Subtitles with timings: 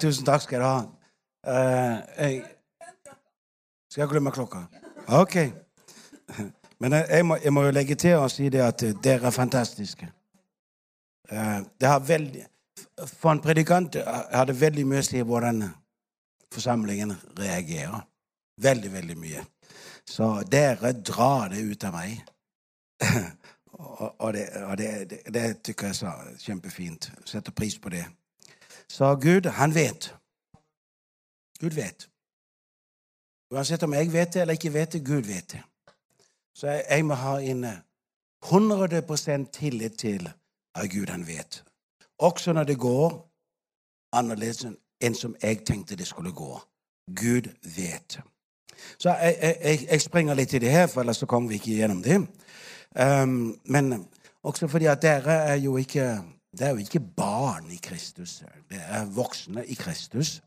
[0.00, 0.80] Tusen takk skal dere ha.
[1.46, 2.44] Uh, jeg
[3.90, 4.64] Skal jeg glemme klokka?
[5.08, 5.36] OK.
[6.80, 10.08] Men jeg, må, jeg må jo legge til og si det at dere er fantastiske.
[11.32, 12.46] Uh, det har veldig
[13.06, 13.96] For en predikant
[14.32, 15.62] har det veldig mye å si hvordan
[16.52, 18.06] forsamlingen reagerer.
[18.60, 19.44] Veldig, veldig mye.
[20.08, 22.22] Så dere drar det ut av meg.
[23.72, 27.10] og, og, det, og det, det, det tykker jeg er kjempefint.
[27.24, 28.04] Setter pris på det.
[28.90, 30.14] Så Gud, han vet.
[31.60, 32.08] Gud vet.
[33.50, 35.62] Uansett om jeg vet det eller ikke vet det, Gud vet det.
[36.54, 37.64] Så jeg, jeg må ha en
[38.44, 40.32] 100% tillit til
[40.74, 41.64] at Gud han vet.
[42.18, 43.14] Også når det går
[44.12, 44.66] annerledes
[45.00, 46.58] enn som jeg tenkte det skulle gå.
[47.16, 48.20] Gud vet.
[48.98, 51.78] Så jeg, jeg, jeg springer litt i det her, for ellers så kommer vi ikke
[51.78, 52.18] gjennom det.
[52.98, 54.08] Um, men
[54.42, 56.22] også fordi at dere er jo ikke
[56.58, 58.42] det er jo ikke barn i Kristus.
[58.70, 60.42] Det er voksne i Kristus.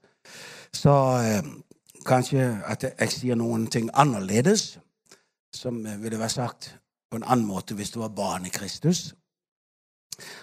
[0.73, 1.43] Så eh,
[2.05, 4.79] kanskje at jeg sier noen ting annerledes,
[5.53, 6.71] som ville vært sagt
[7.11, 9.13] på en annen måte hvis du var barn i Kristus.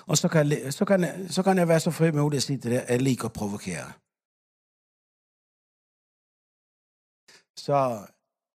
[0.06, 2.88] Og så kan, så kan, så kan jeg være så frimodig å si til deg
[2.88, 3.90] jeg liker å provokere.
[7.58, 7.76] Så,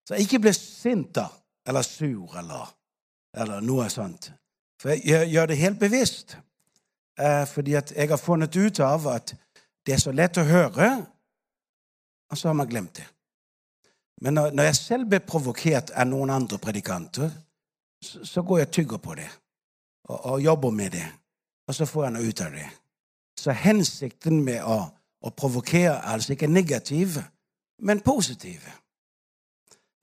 [0.08, 1.28] så ikke bli sint da,
[1.68, 2.72] eller sur eller,
[3.36, 4.32] eller noe sånt.
[4.82, 6.36] For jeg gjør det helt bevisst.
[7.18, 9.34] Eh, fordi at jeg har funnet ut av at
[9.86, 10.88] det er så lett å høre,
[12.30, 13.06] og så har man glemt det.
[14.20, 17.30] Men når, jeg selv blir provokert av noen andre predikanter,
[18.02, 19.28] så, går jeg og tygger på det
[20.08, 21.06] og, og, jobber med det.
[21.68, 22.66] Og så får jeg noe ut av det.
[23.40, 24.76] Så hensikten med å,
[25.20, 27.18] å provokere er altså ikke negativ,
[27.82, 28.64] men positiv.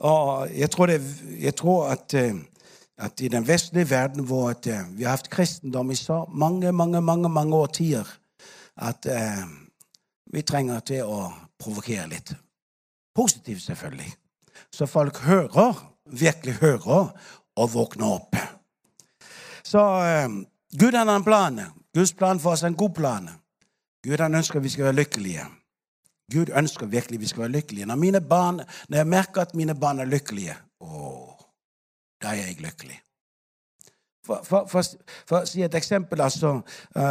[0.04, 1.00] Og jeg tror, det,
[1.40, 2.42] jeg tror at uh,
[2.98, 6.72] at i den vestlige verden hvor at, uh, vi har hatt kristendom i så mange,
[6.72, 8.08] mange, mange mange årtier
[8.76, 9.46] at eh,
[10.34, 11.28] vi trenger til å
[11.62, 12.34] provokere litt.
[13.16, 14.10] Positivt, selvfølgelig.
[14.74, 15.78] Så folk hører,
[16.10, 17.12] virkelig hører,
[17.54, 18.38] og våkner opp.
[19.64, 20.30] Så eh,
[20.74, 21.62] Gud har en plan.
[21.94, 23.30] Guds plan for oss er en god plan.
[24.04, 25.46] Gud han ønsker vi skal være lykkelige.
[26.34, 27.86] Gud ønsker virkelig vi skal være lykkelige.
[27.86, 31.33] Når, mine barn, når jeg merker at mine barn er lykkelige, å,
[32.24, 33.00] da er jeg lykkelig.
[34.26, 34.84] For, for, for,
[35.28, 37.02] for å si et eksempel, altså uh,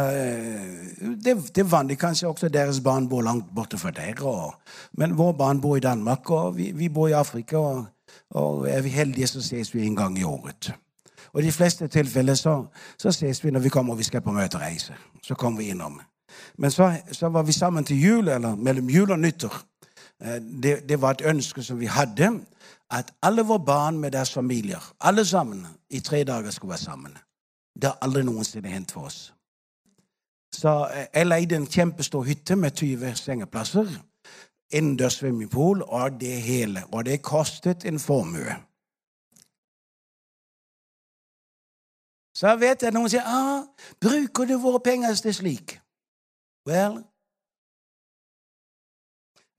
[0.97, 4.25] det, det, er vanlig kanskje også deres barn bor langt borte fra dere.
[4.25, 4.55] Og,
[4.97, 7.61] men våre barn bor i Danmark, og vi, vi bor i Afrika.
[7.61, 7.85] Og,
[8.33, 10.71] og, er vi heldige, så ses vi en gang i året.
[11.33, 12.55] Og i de fleste tilfeller så,
[12.97, 14.97] så ses vi når vi kommer og vi skal på møtereise.
[15.21, 16.01] Så kommer vi innom.
[16.57, 19.61] Men så, så, var vi sammen til jul, eller mellom jul og nyttår.
[20.21, 22.39] Eh, det, det var et ønske som vi hadde
[22.91, 27.17] at alle våre barn med deres familier, alle sammen, i tre dager skulle være sammen.
[27.75, 29.33] Det har aldri noensinne hendt for oss.
[30.53, 33.87] Så eh, jeg leide en kjempestor hytte med 20 sengeplasser.
[34.73, 36.83] Innendørs swimmingpool og det hele.
[36.91, 38.55] Og det kostet en formue.
[42.35, 43.65] Så jeg vet jeg noen sier ah,
[44.01, 45.79] 'Bruker du våre penger til slik?'
[46.65, 47.03] Vel,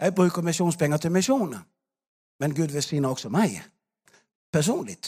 [0.01, 1.61] jeg bruker misjonspenger til misjoner.
[2.41, 3.61] Men Gud velsigner også meg
[4.55, 4.99] personlig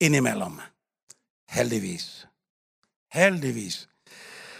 [0.00, 0.60] innimellom.
[1.50, 2.26] Heldigvis.
[3.12, 3.88] Heldigvis.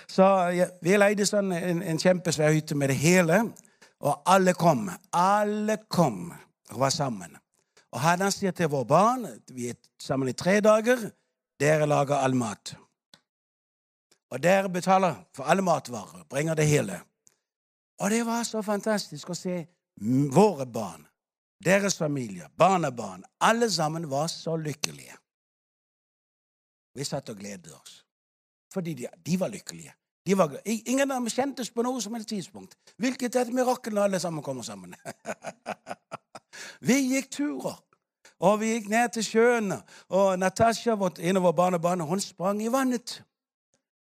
[0.09, 0.23] Så
[0.55, 3.41] ja, Vi leide sånn en, en kjempesvær hytte med det hele,
[4.03, 4.89] og alle kom.
[5.15, 6.33] Alle kom
[6.71, 7.37] og var sammen.
[7.95, 11.11] Og han sier til våre barn Vi er sammen i tre dager.
[11.61, 12.75] Dere lager all mat.
[14.31, 16.27] Og dere betaler for alle matvarer.
[16.31, 16.99] Bringer det hele.
[18.03, 19.61] Og det var så fantastisk å se
[20.35, 21.07] våre barn
[21.65, 25.17] deres familie, barnebarn, alle sammen var så lykkelige.
[26.95, 28.05] Vi satt og gledet oss.
[28.73, 29.95] Fordi de, de var lykkelige.
[30.27, 32.77] De var, ingen av dem kjentes på noe som helst tidspunkt.
[32.97, 34.95] Hvilket er et mirakel når alle sammen kommer sammen.
[36.89, 37.77] vi gikk turer.
[38.41, 39.77] Og vi gikk ned til sjøen.
[40.09, 43.21] Og Natasha, en av våre barnebarn, hun sprang i vannet.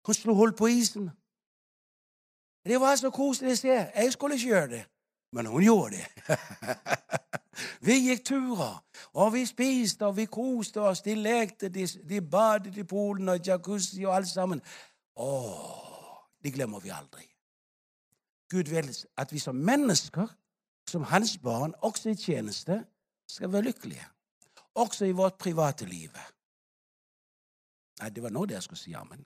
[0.06, 1.10] Hun slo hull på isen.
[2.64, 3.78] Det var så koselig å se.
[3.94, 4.82] Jeg skulle ikke gjøre det,
[5.34, 6.38] men hun gjorde det.
[7.80, 8.78] Vi gikk turer,
[9.12, 11.02] og vi spiste, og vi koste oss.
[11.04, 14.62] De lekte, de, de badet i poolen og jacuzzi og alt sammen.
[15.20, 15.32] Å,
[16.40, 17.26] det glemmer vi aldri.
[18.52, 20.28] Gud vil at vi som mennesker,
[20.88, 22.82] som hans barn, også i tjeneste,
[23.28, 24.06] skal være lykkelige.
[24.74, 26.16] Også i vårt private liv.
[28.00, 29.24] Nei, det var nå det jeg skulle si amen.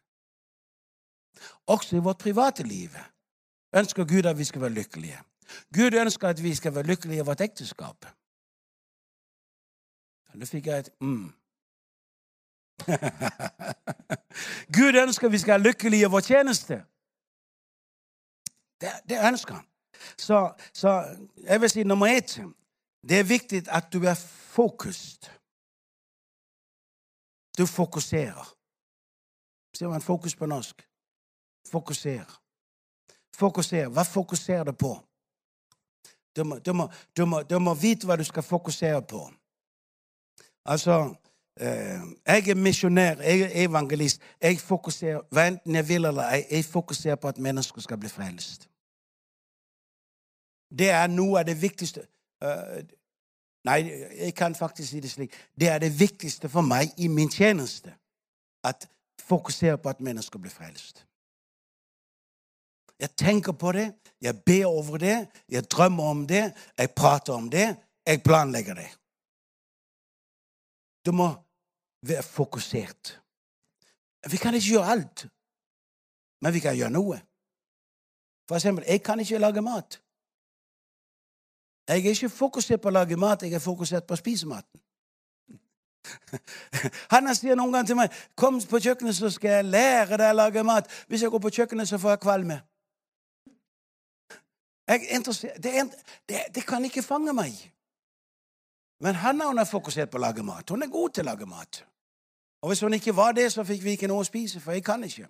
[1.66, 2.94] Også i vårt private liv
[3.76, 5.18] ønsker Gud at vi skal være lykkelige.
[5.74, 8.06] Gud ønsker at vi skal være lykkelige i vårt ekteskap.
[10.34, 11.32] Nå fikk jeg et mm.
[14.76, 16.82] Gud ønsker vi skal være lykkelige i vår tjeneste.
[18.80, 19.64] Det, det ønsker han.
[20.16, 22.40] Så, så jeg vil si nummer ett
[23.08, 24.14] Det er viktig at du er
[24.52, 25.30] fokusert.
[27.58, 28.56] Du fokuserer.
[29.76, 30.88] Sier man fokus på norsk?
[31.70, 32.40] Fokuser.
[33.36, 33.88] Fokuser.
[33.88, 35.05] Hva fokuserer du på?
[36.36, 39.22] Du må, du, må, du, må, du må, vite hva du skal fokusere på.
[40.64, 41.14] Altså
[41.60, 44.20] eh, Jeg er misjonær, jeg er evangelist.
[44.42, 48.68] Jeg fokuserer, enten jeg vil eller ei, jeg fokuserer på at mennesker skal bli frelst.
[50.78, 52.02] Det er noe av det viktigste
[52.42, 52.82] uh,
[53.66, 53.80] Nei,
[54.18, 55.32] jeg kan faktisk si det slik.
[55.60, 57.90] Det er det viktigste for meg i min tjeneste.
[58.64, 58.86] At
[59.26, 61.05] fokusere på at mennesker blir frelst.
[63.00, 67.50] Jeg tenker på det, jeg ber over det, jeg drømmer om det, jeg prater om
[67.50, 67.76] det,
[68.06, 68.88] jeg planlegger det.
[71.06, 71.28] Du må
[72.02, 73.20] være fokusert.
[74.30, 75.26] Vi kan ikke gjøre alt,
[76.42, 77.20] men vi kan gjøre noe.
[78.48, 80.00] For eksempel, jeg kan ikke lage mat.
[81.88, 84.80] Jeg er ikke fokusert på å lage mat, jeg er fokusert på å spise maten.
[87.12, 90.38] Han sier noen ganger til meg 'Kom på kjøkkenet, så skal jeg lære deg å
[90.38, 92.62] lage mat.' 'Hvis jeg går på kjøkkenet, så får jeg kvalme.'
[94.86, 95.84] Det, er,
[96.28, 97.54] det, det, kan ikke fange meg.
[99.00, 100.70] Men Hanna hun er fokusert på å lage mat.
[100.70, 101.82] Hun er god til å lage mat.
[102.62, 104.84] Og hvis hun ikke var det, så fikk vi ikke noe å spise, for jeg
[104.86, 105.26] kan ikke.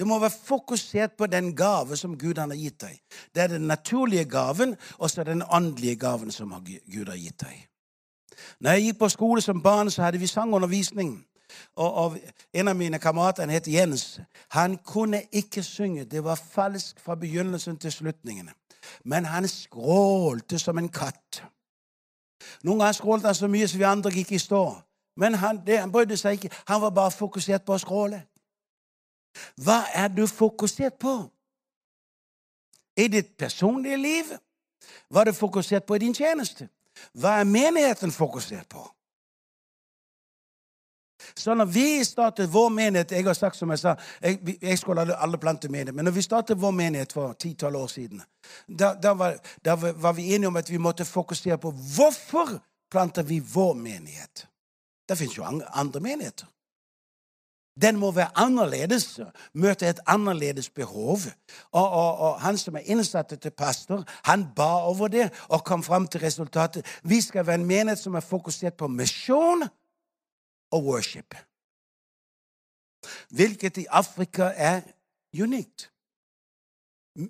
[0.00, 3.00] Du må være fokusert på den gave som Gud har gitt deg.
[3.34, 7.20] Det er den naturlige gaven, og så er det den åndelige gaven som Gud har
[7.20, 7.66] gitt deg.
[8.60, 11.18] Når jeg gikk på skole som barn, så hadde vi sangundervisning.
[11.76, 12.18] Og, og
[12.52, 14.20] En av mine kamerater han het Jens.
[14.48, 16.04] Han kunne ikke synge.
[16.04, 18.50] Det var falsk fra begynnelsen til slutningen.
[19.04, 21.42] Men han skrålte som en katt.
[22.62, 24.64] Noen ganger skrålte han så mye så vi andre gikk i stå.
[25.16, 26.54] Men han, det, han brydde seg ikke.
[26.68, 28.22] Han var bare fokusert på å skråle.
[29.60, 31.14] Hva er du fokusert på?
[32.96, 34.32] I ditt personlige liv?
[35.08, 36.68] Hva er du fokusert på i din tjeneste?
[37.12, 38.82] Hva er menigheten fokusert på?
[41.36, 45.16] Så når vi startet vår menighet Jeg har sagt som jeg sa, jeg, jeg skulle
[45.16, 48.22] alle plante menighet, men når vi startet vår menighet for 10-12 år siden,
[48.78, 52.58] da, da, var, da, var, vi enige om at vi måtte fokusere på hvorfor
[52.90, 54.46] planter vi vår menighet.
[55.08, 55.44] Det fins jo
[55.74, 56.46] andre menigheter.
[57.82, 59.20] Den må være annerledes,
[59.54, 61.18] møte et annerledes behov.
[61.72, 65.82] Og, og, og, Han som er innsatt til pastor, han ba over det og kom
[65.82, 66.86] fram til resultatet.
[67.02, 69.68] Vi skal være en menighet som er fokusert på misjon
[70.70, 71.34] og worship.
[73.30, 74.80] Hvilket i Afrika er
[75.42, 75.90] unikt.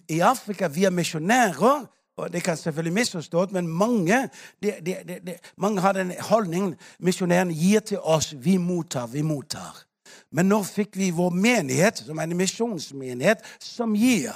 [0.09, 1.87] I Afrika vi er misjonærer.
[2.17, 4.29] og Det kan selvfølgelig misforstås, men mange,
[4.63, 8.35] de, de, de, mange har den holdningen misjonærene gir til oss.
[8.39, 9.85] Vi mottar, vi mottar.
[10.33, 14.35] Men nå fikk vi vår menighet, som er en misjonsmenighet, som gir.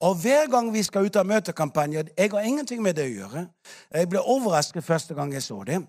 [0.00, 3.46] Og hver gang vi skal ut av møtekampanjer Jeg har ingenting med det å gjøre.
[3.94, 5.80] Jeg ble overrasket første gang jeg så det.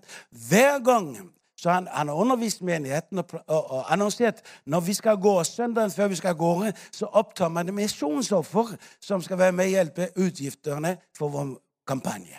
[0.48, 5.16] Hver gang så han, han har undervist menigheten og, og, og, annonsert når vi skal
[5.16, 6.52] gå søndagen før vi skal gå,
[6.92, 11.56] så opptar man det misjonsoffer som skal være med og hjelpe utgiftene for vår
[11.86, 12.38] kampanje.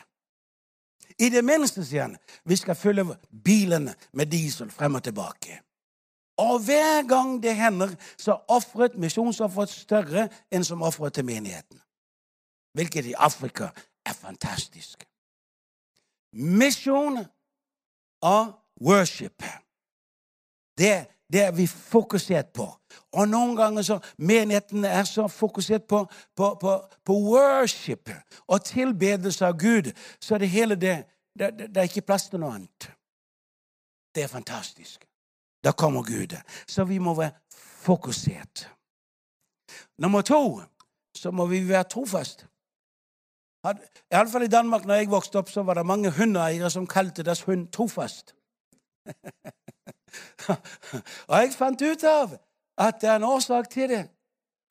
[1.19, 2.15] I det minste, sier han,
[2.47, 3.03] vi skal fylle
[3.43, 5.59] bilene med diesel frem og tilbake.
[6.39, 11.81] Og hver gang det hender, så er offeret, misjonsofferet større enn som offeret til menigheten.
[12.73, 13.67] Hvilket i Afrika
[14.05, 15.03] er fantastisk.
[16.33, 17.19] Misjon
[18.21, 19.43] og worship.
[20.77, 22.67] Det, det er vi fokusert på.
[23.11, 26.05] Og noen ganger så menigheten er så fokusert på,
[26.35, 28.09] på, på, på worship
[28.47, 30.95] og tilbedelse av Gud, så er det hele det,
[31.39, 32.91] det, det er ikke plass til noe annet.
[34.15, 35.05] Det er fantastisk.
[35.63, 36.37] Da kommer Gud.
[36.67, 37.31] Så vi må være
[37.83, 38.69] fokusert.
[39.97, 40.61] Nummer to
[41.15, 42.47] så må vi være trofaste.
[44.11, 47.41] Iallfall i Danmark når jeg vokste opp, så var det mange hundeeiere som kalte deres
[47.41, 48.35] hund trofast.
[51.29, 52.37] og jeg fant ut av
[52.79, 54.09] at det er en årsak til det.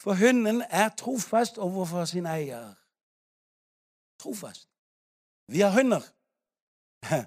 [0.01, 2.75] For hunden er trofast overfor sin eier.
[4.21, 4.69] Trofast.
[5.49, 6.03] Vi har hunder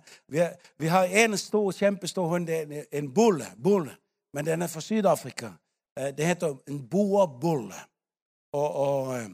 [0.80, 3.92] vi, har, en stor, kjempestor hund, en, en bull, bull,
[4.34, 5.52] men den er fra Syd-Afrika.
[6.00, 7.74] Eh, det heter en boerbull.
[8.54, 9.30] Og, og, eh,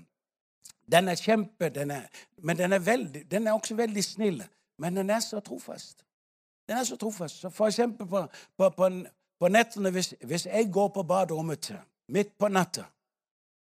[0.91, 2.01] den er kjempe, den er,
[2.37, 4.43] men den er, veldig, den er også veldig snill.
[4.79, 6.05] Men den er så trofast.
[6.67, 7.39] Den er så trofast.
[7.39, 8.89] Så for eksempel på, på, på,
[9.39, 11.75] på nettene, hvis, hvis, jeg går på baderommet
[12.09, 12.83] midt på natta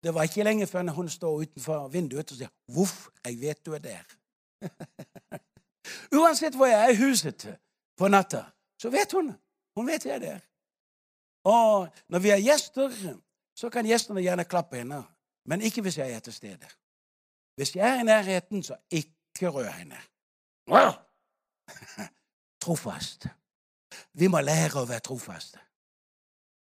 [0.04, 3.72] Det var ikke lenge før hun står utenfor vinduet og sier 'Voff, jeg vet du
[3.72, 4.16] er der'.
[6.18, 7.58] Uansett hvor jeg er i huset
[7.96, 8.44] på natta,
[8.78, 9.32] så vet hun.
[9.76, 10.40] Hun vet jeg er der.
[11.44, 12.90] Og når vi har gjester,
[13.56, 15.02] så kan gjestene gjerne klappe henne.
[15.46, 16.68] Men ikke hvis jeg er til stede.
[17.56, 19.96] Hvis jeg er i nærheten, så ikke rør henne.
[22.64, 23.28] Trofast.
[24.16, 25.60] Vi må lære å være trofaste.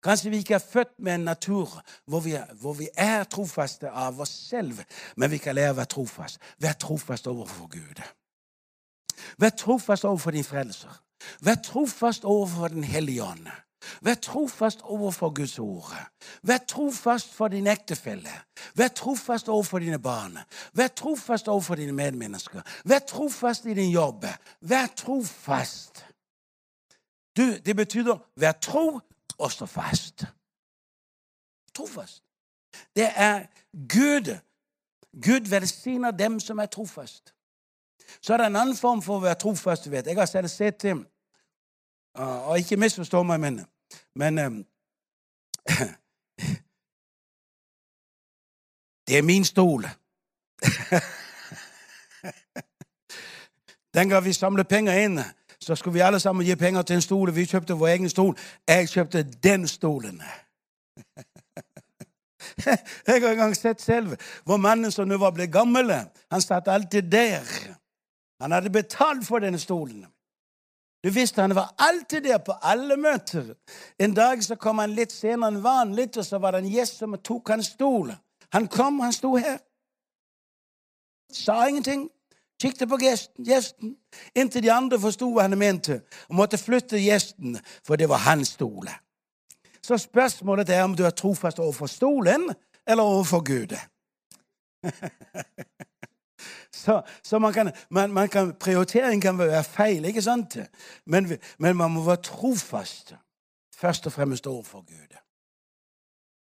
[0.01, 1.70] Kanskje vi ikke er født med en natur
[2.10, 4.81] hvor vi, hvor vi er trofaste av oss selv,
[5.15, 6.41] men vi kan lære å være trofast.
[6.58, 8.01] Vær trofast overfor Gud.
[9.38, 10.96] Vær trofast overfor din frelser.
[11.46, 13.46] Vær trofast overfor Den hellige ånd.
[14.02, 15.94] Vær trofast overfor Guds ord.
[16.44, 18.34] Vær trofast for din ektefelle.
[18.76, 20.38] Vær trofast overfor dine barn.
[20.74, 22.62] Vær trofast overfor dine medmennesker.
[22.86, 24.26] Vær trofast i din jobb.
[24.62, 26.06] Vær trofast.
[27.38, 29.00] Du, det betyr vær tro
[29.38, 30.26] og stå fast.
[31.74, 32.24] Trofast.
[32.96, 34.38] Det er Gud.
[35.26, 37.34] Gud velsigner dem som er trofast.
[38.22, 39.92] Så er det en annen form for å være trofast.
[39.92, 40.08] vet.
[40.08, 41.06] Jeg har selv sett til
[42.15, 43.65] og ikke misforstå meg, men,
[44.15, 44.65] men um,
[49.08, 49.82] Det er min stol.
[53.94, 55.20] Den gang vi samlet penger inn,
[55.60, 57.36] så skulle vi alle sammen gi penger til en stol.
[57.36, 58.38] Vi kjøpte vår egen stol.
[58.68, 60.22] Jeg kjøpte den stolen.
[62.65, 65.91] Jeg har en gang sett selv hvor mannen som nå var blitt gammel,
[66.32, 67.41] han satt alltid der.
[68.41, 70.06] Han hadde betalt for denne stolen.
[71.03, 73.55] Du visste han var alltid der på alle møter.
[74.00, 77.01] En dag så kom han litt senere enn vanlig, og så var det en gjest
[77.01, 78.12] som tok hans stol.
[78.53, 79.58] Han kom, han sto her.
[81.34, 82.10] Sa ingenting.
[82.62, 83.96] Kikket på gjesten, gjesten,
[84.38, 88.53] inntil de andre forsto hva han mente, og måtte flytte gjesten, for det var hans
[88.53, 88.86] stol.
[89.81, 92.51] Så spørsmålet er om du er trofast overfor stolen
[92.86, 93.74] eller overfor Gud.
[96.75, 100.58] Så, så man kan, man, man kan, prioritering kan være feil, ikke sant?
[101.06, 103.16] Men, men, man må være trofast
[103.75, 105.18] først og fremst overfor Gud.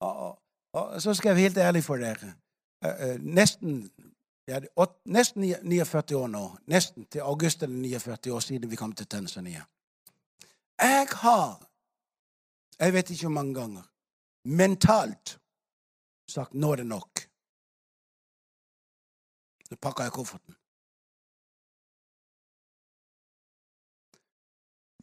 [0.00, 0.38] Og,
[0.72, 2.32] og, så skal jeg være helt ærlig for dere.
[2.84, 3.90] Eh, eh, nesten,
[4.48, 4.60] ja,
[5.04, 6.56] nesten 49 år nå.
[6.66, 9.62] Nesten til august eller 49 år siden vi kom til Tanzania.
[10.80, 11.68] Jeg har,
[12.78, 13.82] jeg vet ikke hvor mange ganger,
[14.44, 15.38] mentalt
[16.28, 17.11] sagt nå er det nok.
[19.72, 20.56] Så pakka jeg kofferten.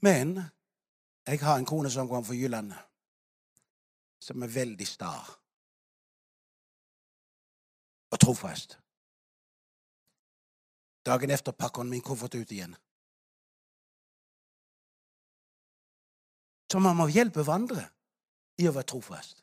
[0.06, 0.36] Men
[1.26, 2.76] jeg har en kone som kommer fra Jylland,
[4.22, 5.10] som er veldig sta
[8.14, 8.76] og trofast.
[11.10, 12.76] Dagen etter pakker hun min koffert ut igjen.
[16.70, 17.88] Så man må hjelpe hverandre
[18.62, 19.42] i å være trofast.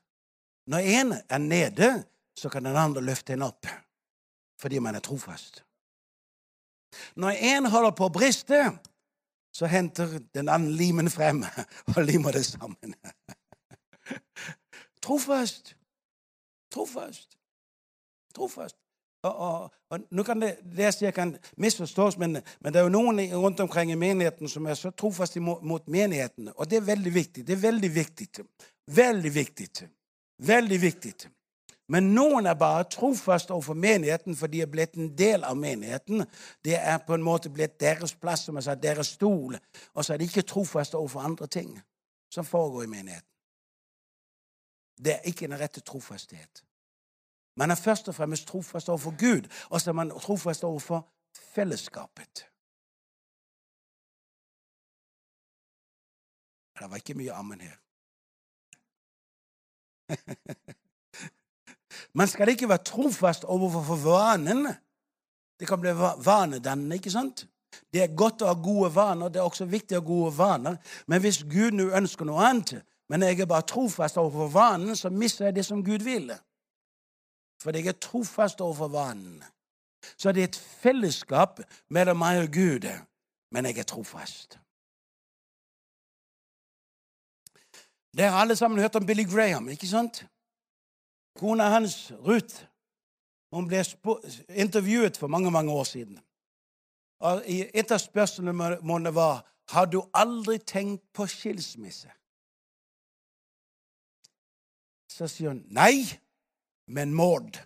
[0.70, 1.90] Når en er nede,
[2.38, 3.66] så kan den andre løfte en opp
[4.60, 5.64] fordi man er trofast.
[7.16, 8.60] Når én holder på å briste,
[9.52, 11.44] så henter den andre limen frem
[11.94, 12.94] og limer det sammen.
[15.04, 15.74] Trofast.
[16.72, 17.38] Trofast.
[18.34, 18.76] Trofast.
[19.26, 23.20] Og, og, og nå kan det, det kan misforstås, men, men, det er jo noen
[23.32, 26.52] rundt omkring i menigheten som er så trofaste mot, mot menigheten.
[26.54, 27.46] Og det er veldig viktig.
[27.46, 28.28] Det er veldig viktig.
[28.86, 29.88] Veldig viktig.
[30.46, 31.14] Veldig viktig.
[31.88, 36.24] Men noen er bare trofast overfor menigheten, for de er blitt en del av menigheten.
[36.64, 39.54] Det er på en måte blitt deres plass, som jeg sa, deres stol.
[39.94, 41.76] Og så er de ikke trofaste overfor andre ting
[42.32, 43.30] som foregår i menigheten.
[45.04, 46.64] Det er ikke den rette trofasthet.
[47.56, 51.08] Man er først og fremst trofast overfor Gud, og så er man trofast overfor
[51.54, 52.46] fellesskapet.
[56.78, 57.76] Det var ikke mye ammen her.
[62.14, 64.66] Man skal ikke være trofast overfor vanen.
[65.60, 67.46] Det kan bli vanedannende, ikke sant?
[67.92, 70.76] Det er godt å ha gode vaner, det er også viktig å ha gode vaner.
[71.06, 75.10] Men hvis Gud nå ønsker noe annet, men jeg er bare trofast overfor vanen, så
[75.10, 76.32] mister jeg det som Gud vil.
[77.62, 79.42] For jeg er trofast overfor vanen.
[80.16, 81.60] Så det er et fellesskap
[81.90, 82.86] mellom meg og Gud,
[83.52, 84.58] men jeg er trofast.
[88.16, 90.22] Dere har alle sammen hørt om Billy Graham, ikke sant?
[91.36, 92.64] Kona hans, Ruth,
[93.52, 93.84] hun ble
[94.48, 96.20] intervjuet for mange mange år siden.
[97.18, 102.10] Og Et av spørsmålene var har du aldri tenkt på skilsmisse.
[105.10, 106.20] Så sier hun nei,
[106.86, 107.58] men Maud.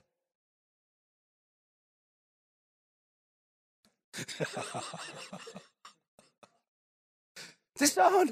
[7.80, 8.28] Det sa hun.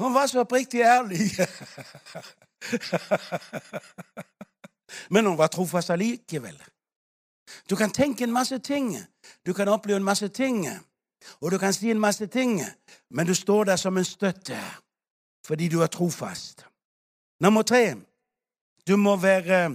[0.00, 1.18] Hun var så oppriktig ærlig.
[5.10, 6.62] Men hun var trofast allikevel.
[7.70, 8.96] Du kan tenke en masse ting,
[9.46, 10.68] du kan oppleve en masse ting,
[11.40, 12.60] og du kan si en masse ting,
[13.10, 14.58] men du står der som en støtte
[15.46, 16.66] fordi du er trofast.
[17.40, 17.94] Nummer tre
[18.86, 19.66] du må være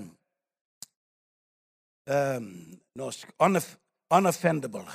[2.12, 3.78] um, norsk unoff
[4.12, 4.92] unoffendable.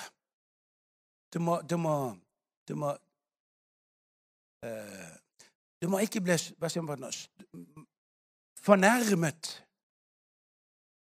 [1.32, 2.16] Du må Du må,
[2.68, 2.90] du må,
[4.66, 5.12] uh,
[5.82, 6.36] du må ikke bli
[8.66, 9.52] fornærmet.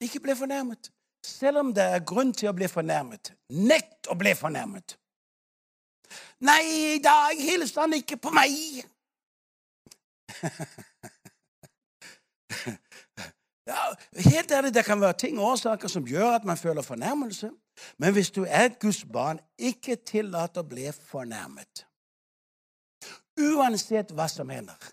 [0.00, 0.90] Ikke bli fornærmet.
[1.26, 3.34] Selv om det er grunn til å bli fornærmet.
[3.52, 4.96] Nekt å bli fornærmet.
[6.46, 8.54] Nei, da hilste han ikke på meg.
[13.70, 13.94] Ja,
[14.30, 17.50] helt ærlig, Det kan være ting og årsaker som gjør at man føler fornærmelse.
[17.98, 21.84] Men hvis du er et Guds barn, ikke tillat å bli fornærmet.
[23.38, 24.90] Uansett hva som hender.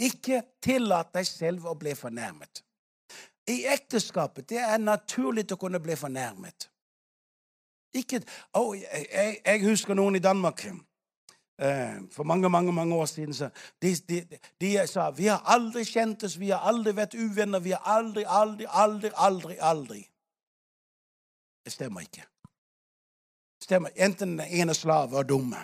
[0.00, 2.62] Ikke tillat deg selv å bli fornærmet.
[3.50, 6.68] I ekteskapet det er naturlig å kunne bli fornærmet.
[7.98, 8.20] Ikke,
[8.54, 10.62] oh, jeg, jeg husker noen i Danmark
[11.60, 13.50] Eh, for mange mange, mange år siden
[13.82, 17.60] de, de, de, sa vi har aldri kjentes, vi har aldri vært uvenner.
[17.60, 20.00] Vi har aldri, aldri, aldri, aldri, aldri.
[21.64, 22.24] Det stemmer ikke.
[23.58, 23.92] Det stemmer.
[23.96, 25.60] Enten den ene slave var dumme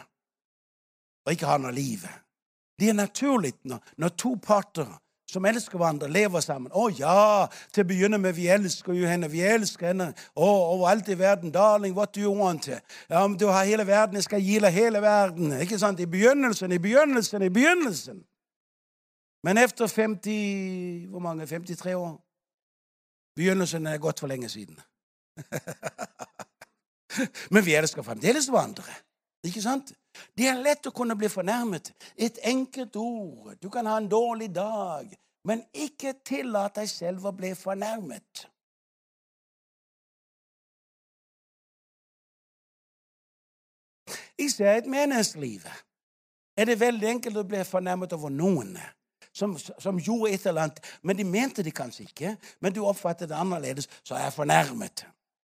[1.24, 2.04] og ikke har noe liv.
[2.78, 4.88] Det er naturlig når, når to parter
[5.30, 6.70] som elsker hverandre, lever sammen.
[6.70, 9.28] Å ja, til å begynne med, vi elsker jo henne.
[9.30, 10.12] Vi elsker henne.
[10.38, 11.50] Å, overalt i verden.
[11.54, 12.68] Darling, what do you want?
[12.70, 14.20] Ja, men du har hele verden.
[14.20, 15.56] Jeg skal gi deg hele verden.
[15.64, 16.00] Ikke sant?
[16.00, 18.22] I begynnelsen, i begynnelsen, i begynnelsen.
[19.46, 21.46] Men etter 50 Hvor mange?
[21.46, 22.14] 53 år?
[23.36, 24.78] Begynnelsen er gått for lenge siden.
[27.52, 28.94] men vi elsker fremdeles hverandre.
[29.46, 29.92] Ikke sant?
[30.36, 31.92] Det er lett å kunne bli fornærmet.
[32.16, 33.54] Et enkelt ord.
[33.62, 35.10] Du kan ha en dårlig dag.
[35.46, 38.46] Men ikke tillat deg selv å bli fornærmet.
[44.38, 45.64] I et meningsliv,
[46.56, 48.74] er det veldig enkelt å bli fornærmet over noen
[49.36, 52.36] som, som, gjorde et eller annet, men de mente det kanskje ikke.
[52.60, 55.04] Men du oppfattet det annerledes, så er jeg fornærmet.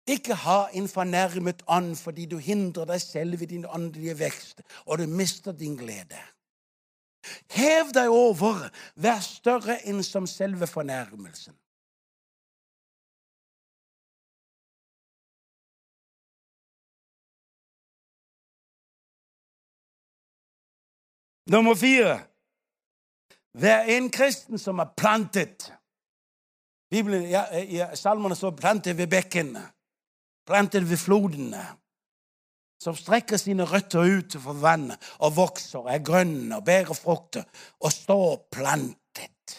[0.09, 4.97] Ikke ha en fornærmet ånd fordi du hindrer deg selv i din åndelige vekst, og
[4.97, 6.17] du mister din glede.
[7.51, 11.53] Hev deg over, vær større enn som selve fornærmelsen.
[21.49, 22.19] Nummer fire
[23.53, 25.71] Vær en kristen som er plantet.
[26.89, 29.78] Bibelen, ja, ja, Salmene står 'plantet ved bekkene'
[30.49, 31.61] plantet ved flodene,
[32.81, 37.45] som strekker sine røtter ut for vannet og vokser, er grønne og bærer frukter,
[37.83, 39.57] og står plantet.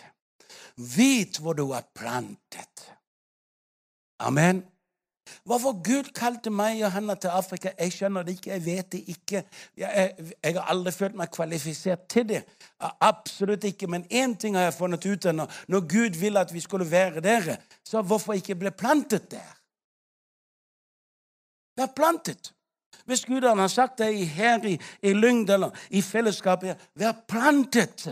[0.81, 2.87] Vit hvor du er plantet.
[4.21, 4.65] Amen.
[5.45, 8.51] Hvorfor Gud kalte meg og henne til Afrika, jeg skjønner det ikke.
[8.51, 9.43] Jeg vet det ikke.
[9.79, 12.43] Jeg, jeg har aldri følt meg kvalifisert til det.
[12.81, 13.87] Absolutt ikke.
[13.87, 15.47] Men én ting har jeg funnet ut av.
[15.69, 19.60] Når, Gud ville at vi skulle være der, så hvorfor ikke ble plantet der?
[21.81, 22.53] Vær plantet.
[23.09, 28.05] Hvis Gud har sagt det her i, i Lyngd eller i fellesskapet, vær plantet.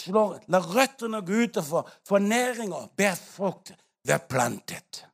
[0.00, 3.74] Slå, la røttene gå ut og få, få næring og bær frukt.
[4.06, 5.04] Vær plantet.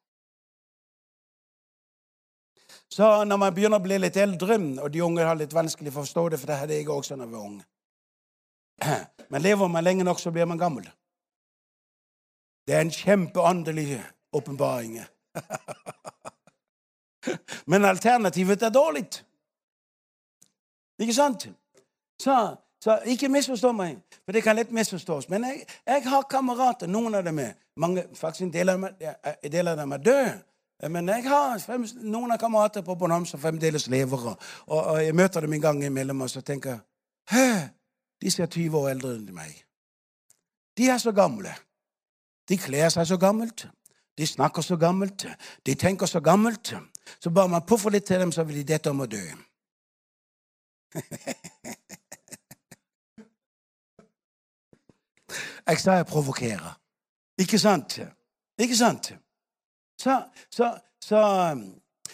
[2.93, 6.05] Så når man begynner å bli litt eldre, og de unge har litt vanskelig for
[6.05, 7.57] å forstå det, for det hadde jeg også da jeg var ung
[9.33, 10.87] Men lever man lenge nok, så blir man gammel.
[12.67, 14.03] Det er en kjempeåndelig
[14.37, 15.01] åpenbaring.
[17.71, 19.07] Men alternativet er dårlig.
[20.99, 21.49] Ikke sant?
[22.23, 25.29] Så, så ikke misforstå meg, for det kan lett misforstås.
[25.29, 29.17] Men jeg, jeg har kamerater, noen av dem er mange, faktisk en del av dem,
[29.53, 30.37] del av dem er døde.
[30.91, 31.63] Men jeg har
[32.05, 34.27] noen av kamerater på Bonham som fremdeles lever.
[34.29, 34.37] Og,
[34.67, 36.83] og, jeg møter dem en gang imellom og så tenker
[37.31, 37.69] Hæ?
[38.21, 39.57] De ser 20 år eldre enn meg.
[40.77, 41.53] De er så gamle.
[42.49, 43.67] De kler seg så gammelt.
[44.17, 45.27] De snakker så gammelt.
[45.67, 46.75] De tenker så gammelt.
[47.21, 49.23] Så bare man puffer litt til dem, så vil de dette om å dø.
[55.67, 56.77] jeg sa jeg provokerer.
[57.43, 57.99] Ikke sant?
[58.59, 59.13] Ikke sant?
[60.01, 60.71] Så, så,
[61.05, 61.21] så,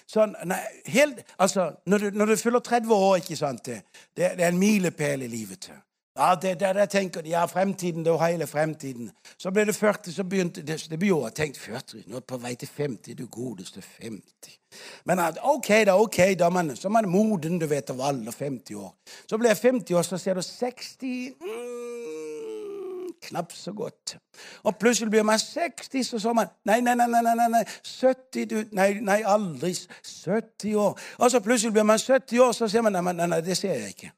[0.07, 3.67] så nei, helt, altså, når, du, når du fyller 30 år, ikke sant?
[3.67, 3.83] Det,
[4.17, 5.71] det er en milepæl i livet.
[6.17, 7.23] Ja, det, det, det tenker.
[7.25, 9.11] Ja, fremtiden, det var hele fremtiden.
[9.39, 12.05] Så ble det 40, så begynte det Det blir jo tenkt 40.
[12.07, 13.15] Nå er på vei til 50.
[13.17, 14.59] Du godeste 50.
[15.05, 18.75] Men OK, da, ok da, man, så er man moden, du vet, av alle 50
[18.77, 18.93] år.
[19.27, 24.17] Så blir jeg 50 år, så ser du 60 mm, Knapt så godt.
[24.63, 28.51] Og plutselig blir man 60, så så man Nei, nei, nei, nei, nei, nei 70
[28.51, 29.73] du, Nei, nei, aldri
[30.03, 30.99] 70 år.
[31.19, 33.79] Og så plutselig blir man 70 år, så ser man Nei, nei, nei det ser
[33.79, 34.13] jeg ikke.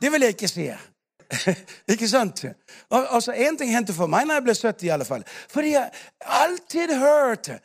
[0.00, 0.76] Det vil jeg ikke se.
[1.92, 2.44] ikke sant?
[2.90, 5.24] Og, altså, så En ting hendte for meg når jeg ble 70, i alle fall.
[5.26, 7.58] Fordi jeg alltid hørte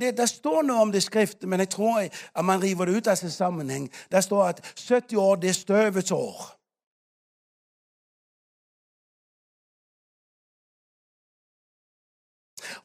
[0.00, 2.96] det, det står noe om det i Skriften, men jeg tror at man river det
[2.96, 3.88] ut av sin sammenheng.
[4.12, 6.52] Det står at 70 år, det er støvets år.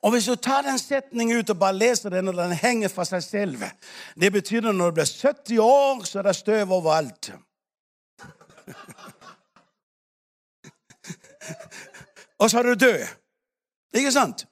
[0.02, 3.04] Og Hvis du tar den setningen ut og bare leser den, og den henger for
[3.04, 3.64] seg selv
[4.20, 7.32] Det betyr at når du blir 70 år, så er det støv overalt.
[12.39, 13.06] Og så er du død.
[13.93, 14.45] Ikke sant?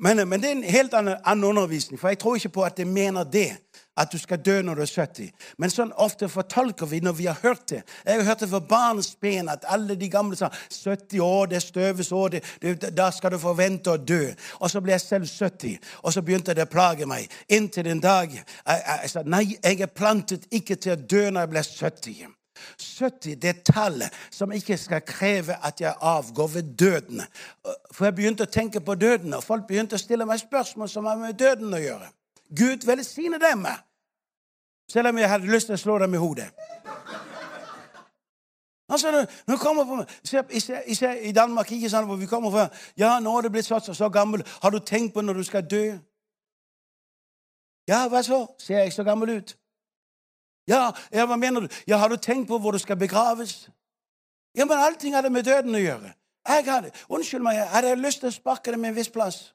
[0.00, 2.76] Men, men, det er en helt annen, annen undervisning, for jeg tror ikke på at
[2.76, 3.50] det mener det
[3.98, 5.30] at du skal dø når du er 70.
[5.58, 7.80] Men sånn ofte fortolker vi når vi har hørt det.
[8.06, 11.58] Jeg har hørt det fra barns ben at alle de gamle sa 70 år, det
[11.58, 14.22] er støves år, det, det, da skal du forvente å dø.
[14.62, 17.26] Og så ble jeg selv 70, og så begynte det å plage meg.
[17.50, 21.26] Inntil en dag jeg, jeg, jeg sa nei, jeg er plantet ikke til å dø
[21.32, 22.37] når jeg blir 70.
[22.78, 27.22] 70 det tallet som ikke skal kreve at jeg avgår ved døden.
[27.92, 31.06] For jeg begynte å tenke på døden, og folk begynte å stille meg spørsmål som
[31.08, 32.10] har med døden å gjøre.
[32.48, 33.66] Gud velsigne dem.
[34.88, 36.48] Selv om jeg hadde lyst til å slå dem i hodet.
[38.88, 39.10] Altså,
[39.46, 40.04] når du kommer på,
[40.86, 43.80] især, I Danmark ikke sant, hvor vi kommer fra Ja, nå er du blitt så,
[43.92, 44.42] så gammel.
[44.62, 45.98] Har du tenkt på når du skal dø?
[47.88, 48.46] Ja, hva så?
[48.58, 49.56] Ser jeg så gammel ut?
[50.68, 51.68] Ja, ja, hva mener du?
[51.86, 53.70] Ja, Har du tenkt på hvor du skal begraves?
[54.56, 56.12] Ja, men allting hadde med døden å gjøre.
[56.48, 59.54] Jeg hadde, Unnskyld meg, jeg hadde lyst til å sparke det med en viss plass.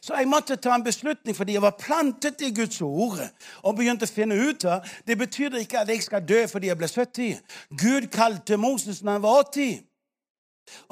[0.00, 3.20] Så jeg måtte ta en beslutning fordi jeg var plantet i Guds ord
[3.62, 6.78] og begynte å finne ut av Det betyr ikke at jeg skal dø fordi jeg
[6.80, 7.38] ble 70.
[7.78, 9.78] Gud kalte Moses når han var 80.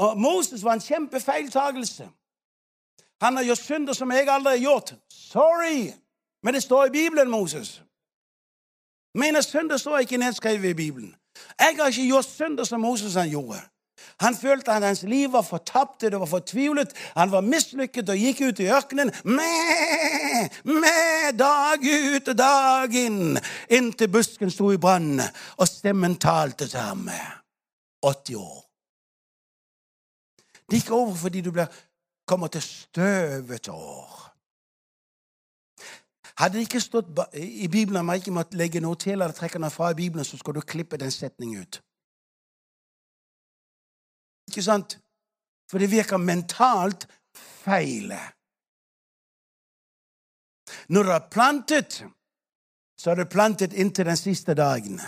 [0.07, 2.07] Og Moses var en kjempefeiltagelse.
[3.21, 4.95] Han har gjort synder som jeg aldri har gjort.
[5.11, 5.91] Sorry!
[6.47, 7.83] Men det står i Bibelen, Moses.
[9.15, 11.15] Mine synder står ikke nedskrevet i Bibelen.
[11.59, 13.59] Jeg har ikke gjort synder som Moses han gjorde.
[14.21, 18.41] Han følte at hans liv var fortapt, det var fortvilet, han var mislykket og gikk
[18.41, 25.19] ut i ørkenen med, med dag ut og dag inn, inntil busken sto i brann,
[25.57, 27.11] og stemmen talte til ham.
[28.07, 28.63] 80 år.
[30.71, 31.67] Det gikk over fordi du ble,
[32.29, 34.16] kommer til støvete år.
[36.37, 39.61] Hadde det ikke stått i Bibelen at man ikke måtte legge noe til eller trekke
[39.63, 41.81] noe fra i Bibelen, så skal du klippe den setningen ut.
[44.51, 44.99] Ikke sant?
[45.71, 48.13] For det virker mentalt feil.
[50.89, 52.05] Når du har plantet,
[52.99, 55.01] så har du plantet inntil den siste dagen.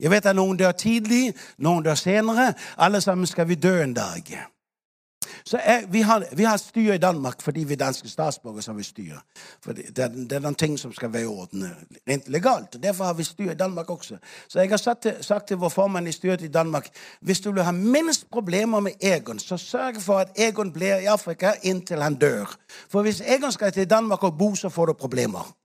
[0.00, 1.30] Jeg vet at noen dør tidlig,
[1.64, 2.52] noen dør senere.
[2.76, 4.34] Alle sammen skal vi dø en dag.
[5.44, 8.62] Så jeg, vi, har, vi har styr i Danmark fordi vi er danske statsborgere.
[8.62, 9.16] som vi styr.
[9.62, 11.66] For det, det, er noen ting som skal være i orden
[12.08, 12.74] rent legalt.
[12.74, 14.18] og Derfor har vi styr i Danmark også.
[14.48, 16.88] Så jeg har sagt til, sagt til vår formann i styret i Danmark
[17.20, 21.04] hvis du vil ha minst problemer med Egon, så sørg for at Egon blir i
[21.04, 22.56] Afrika inntil han dør.
[22.88, 25.56] For hvis Egon skal til Danmark og bo, så får du problemer.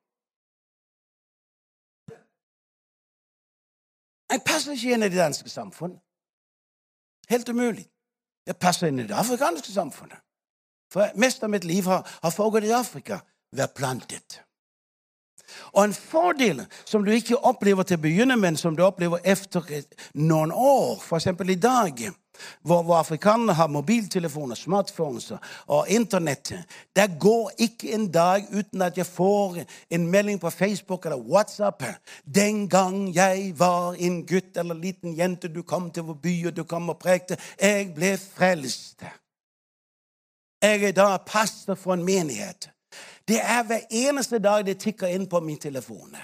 [4.31, 5.97] Jeg passer ikke inn i det danske samfunn.
[7.29, 7.85] Helt umulig.
[8.47, 10.21] Jeg passer inn i det afrikanske samfunnet.
[10.91, 13.21] For mest av mitt liv har, har foregått i Afrika.
[13.55, 14.41] Vær plantet.
[15.75, 19.67] Og en fordel som du ikke opplever til å begynne med, som du opplever etter
[20.19, 21.27] noen år, f.eks.
[21.27, 22.03] i dag
[22.61, 25.31] hvor, har mobiltelefoner, smartphones
[25.67, 26.53] og Internett.
[26.95, 31.83] Det går ikke en dag uten at jeg får en melding på Facebook eller WhatsApp.
[32.25, 36.55] 'Den gang jeg var en gutt eller liten jente, du kom til vår by, og
[36.55, 39.05] du kom og prekte.' 'Jeg ble frelst.'
[40.61, 42.69] Jeg er da pastor for en menighet.
[43.27, 46.15] Det er hver eneste dag det tikker inn på min telefon.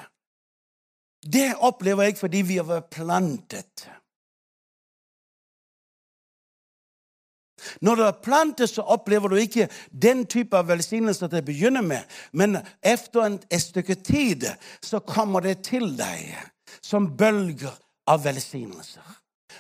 [1.31, 3.87] Det opplever jeg fordi vi har vært plantet.
[7.81, 11.83] Når du er plantet, så opplever du ikke den type av velsignelse til å begynne
[11.85, 14.47] med, men etter et stykke tid
[14.83, 16.33] så kommer det til deg
[16.81, 17.73] som bølger
[18.07, 19.17] av velsignelser.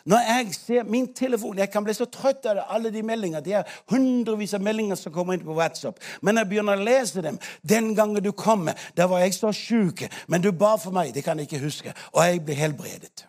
[0.07, 3.43] Når jeg ser min telefon Jeg kan bli så trøtt av alle de meldingene.
[3.43, 5.99] Det er hundrevis av meldinger som kommer inn på WhatsApp.
[6.21, 7.39] Men jeg begynner å lese dem.
[7.61, 11.13] Den gangen du kom, da var jeg så sjuk, men du ba for meg.
[11.15, 11.95] Det kan jeg ikke huske.
[12.13, 13.27] Og jeg ble helbredet.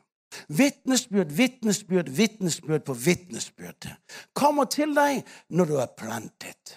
[0.49, 3.89] Vitnesbyrd, vitnesbyrd, vitnesbyrd på vitnesbyrd
[4.37, 6.75] kommer til deg når du er plantet.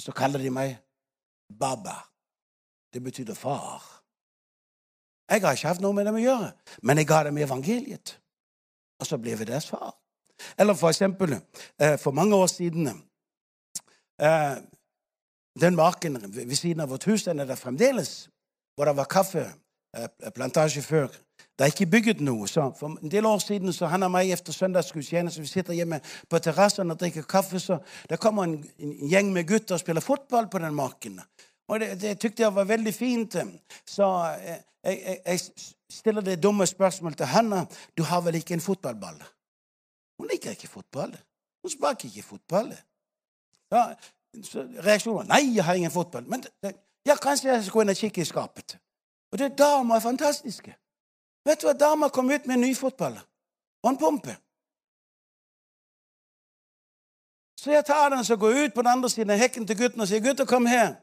[0.00, 0.76] Så kaller de meg
[1.58, 1.96] Baba.
[2.94, 3.82] Det betyr far.
[5.30, 6.50] Jeg har ikke hatt noe med dem å gjøre,
[6.82, 8.18] men jeg ga dem evangeliet.
[9.00, 9.96] Og så ble vi deres far.
[10.58, 11.38] Eller for eksempel,
[11.80, 12.88] eh, for mange år siden
[14.18, 14.56] eh,
[15.60, 18.28] Den marken ved siden av vårt hus den er der fremdeles,
[18.74, 19.44] hvor det var kaffe
[19.96, 21.08] eh, plantasje før.
[21.58, 22.48] Det er ikke bygget noe.
[22.50, 26.00] Så for en del år siden så han og meg etter søndagsgudstjeneste vi sitter hjemme
[26.30, 27.60] på terrassen og drikker kaffe.
[27.60, 27.78] så
[28.10, 31.20] der kommer en, en gjeng med gutter og spiller fotball på den marken.
[31.68, 33.36] Og det, det tykte jeg var veldig fint.
[33.86, 34.08] Så
[34.44, 35.40] jeg, jeg, jeg
[35.90, 37.64] stiller det dumme spørsmålet til Hanna.
[37.98, 39.22] Du har vel ikke en fotballball?
[40.18, 41.16] Hun liker ikke fotball.
[41.62, 42.74] Hun sparker ikke fotball.
[43.72, 43.86] Ja,
[44.42, 46.26] så reaksjonen var nei, jeg har ingen fotball.
[46.28, 46.44] Men
[47.06, 48.76] ja, kanskje jeg skal gå inn og kikke i skapet.
[49.34, 50.76] Og det damer er fantastiske.
[51.46, 53.16] Vet du hva, dama kom ut med en ny fotball
[53.82, 54.36] og en pumpe.
[57.58, 60.00] Så jeg tar den og går ut på den andre siden av hekken til gutten
[60.00, 60.94] og sier, 'Gutter, kom her.'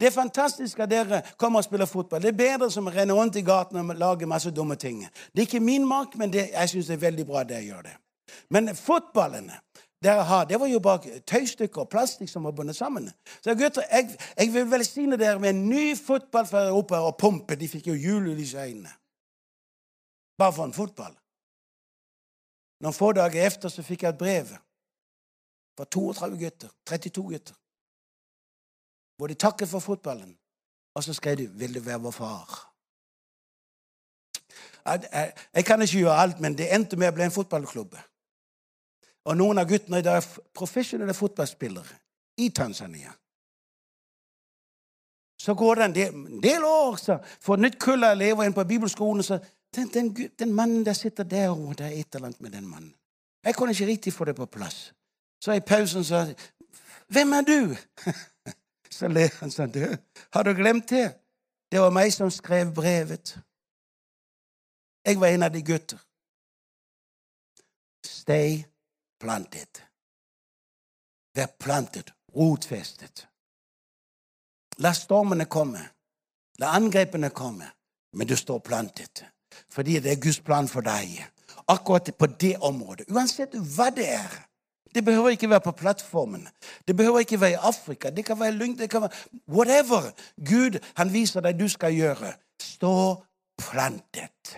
[0.00, 2.22] Det er fantastisk at dere kommer og spiller fotball.
[2.22, 5.02] Det er bedre som å renne rundt i gaten og lage masse dumme ting.
[5.02, 7.64] Det er ikke min mark, men det, jeg syns det er veldig bra at dere
[7.64, 7.96] gjør det.
[8.50, 9.60] Men fotballene
[10.04, 13.08] dere har, det var jo bare tøystykker og plastikk som var bundet sammen.
[13.40, 17.56] Så gutter, jeg, jeg vil velsigne dere med en ny fotball fra Europa og pumpe.
[17.56, 18.92] De fikk jo julelys i øynene.
[20.38, 21.14] Bare for en fotball.
[22.84, 24.52] Noen få dager etter så fikk jeg et brev
[25.76, 27.56] fra 32 gutter, 32 gutter,
[29.16, 30.36] hvor de takket for fotballen.
[30.96, 32.72] Og så skrev de 'Vil du være vår far'?
[35.54, 37.96] Jeg, kan ikke gjøre alt, men det endte med å bli en fotballklubb.
[39.26, 41.98] Og noen av guttene i dag er profesjonelle fotballspillere
[42.38, 43.12] i Tanzania.
[45.42, 48.54] Så går det en del, en del år, så får nytt kull av elever inn
[48.54, 49.22] på bibelskolen.
[49.22, 49.38] så
[49.74, 52.66] den, den, den, mannen der sitter der, og det er et eller annet med den
[52.66, 52.94] mannen.
[53.44, 54.92] Jeg kunne ikke riktig få det på plass.
[55.40, 56.36] Så i pausen sa jeg,
[57.08, 57.76] 'Hvem er du?'
[58.96, 59.70] Så ler han sånn.
[59.70, 59.96] 'Du,
[60.32, 61.14] har du glemt det?
[61.72, 63.38] Det var meg som skrev brevet.'
[65.06, 65.98] Jeg var en av de gutter.
[68.04, 68.64] Stay
[69.20, 69.82] planted.
[71.36, 73.26] Vær plantet, rotfestet.
[74.78, 75.82] La stormene komme.
[76.60, 77.70] La angrepene komme.
[78.12, 79.24] Men du står plantet.
[79.72, 81.18] Fordi det er Guds plan for deg.
[81.68, 83.10] Akkurat på det området.
[83.10, 84.36] Uansett hva det er.
[84.94, 86.48] Det behøver ikke være på plattformen.
[86.88, 88.10] Det behøver ikke være i Afrika.
[88.10, 88.78] Det kan være Lyng.
[88.78, 89.10] Det kan være
[89.48, 92.32] Whatever Gud han viser deg du skal gjøre.
[92.62, 93.24] Stå
[93.58, 94.56] plantet.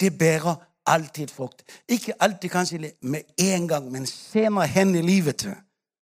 [0.00, 1.62] Det bærer alltid frukt.
[1.88, 5.46] Ikke alltid kanskje med en gang, men senere hen i livet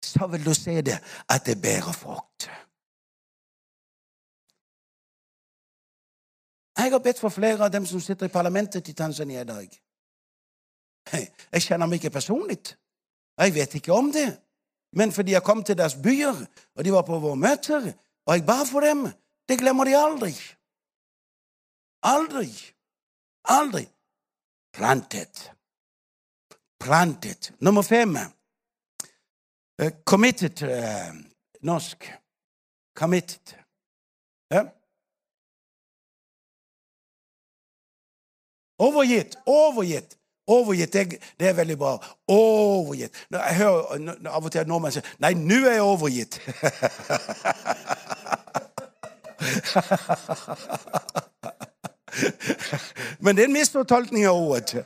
[0.06, 1.00] så vil du se det
[1.30, 2.50] at det bærer frukt.
[6.78, 9.80] Jeg har bedt for flere av dem som sitter i parlamentet i Tanzania i dag.
[11.52, 12.60] Jeg kjenner meg ikke personlig.
[13.38, 14.30] Jeg vet ikke om det.
[14.94, 17.92] Men fordi jeg kom til deres byer, og de var på våre møter,
[18.26, 19.08] og jeg ba for dem,
[19.50, 20.32] det glemmer de aldri.
[22.04, 22.48] Aldri.
[23.44, 23.84] Aldri.
[24.78, 25.52] Plantet.
[26.80, 27.52] Plantet.
[27.60, 28.18] Nummer fem.
[29.82, 30.64] Uh, committed.
[30.64, 31.16] Uh,
[31.62, 32.14] norsk.
[33.00, 33.56] Committed.
[34.50, 34.64] Ja?
[38.78, 39.38] Overgitt.
[39.46, 40.18] Overgitt.
[40.48, 41.98] Overgitt, det, det, er veldig bra.
[42.28, 43.26] Overgitt.
[43.32, 46.40] Jeg hører av og til nordmenn sier 'Nei, nå er jeg overgitt'.
[53.24, 54.84] Men det er en misfortolkning av ordet.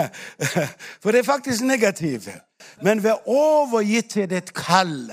[1.02, 2.28] For det er faktisk negativt.
[2.82, 5.12] Men vær overgitt til ditt kall.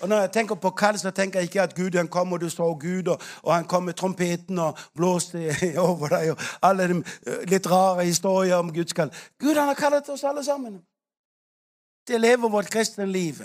[0.00, 2.40] Og Når jeg tenker på kall, så tenker jeg ikke at Gud han kom, og
[2.40, 6.88] du så Gud, og, og han kom med trompeten og blåste over deg, og alle
[6.88, 9.12] de eh, litt rare historier om Guds kall.
[9.40, 10.80] Gud han har kallet oss alle sammen
[12.06, 13.40] til å leve vårt kristne liv.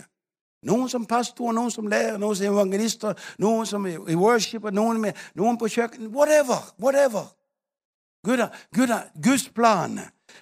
[0.67, 5.19] Noen som pastor, noen som lærer, noen som evangelister, noen som i worship, noen, med,
[5.39, 6.73] noen på kjøkken Whatever.
[6.77, 7.29] whatever.
[8.23, 8.41] Gud,
[8.75, 8.91] Gud,
[9.23, 9.99] Guds plan.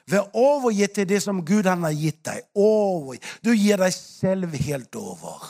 [0.10, 2.42] Vær overgitt til det som Gud han har gitt deg.
[2.56, 3.20] Over.
[3.46, 5.46] Du gir deg selv helt over.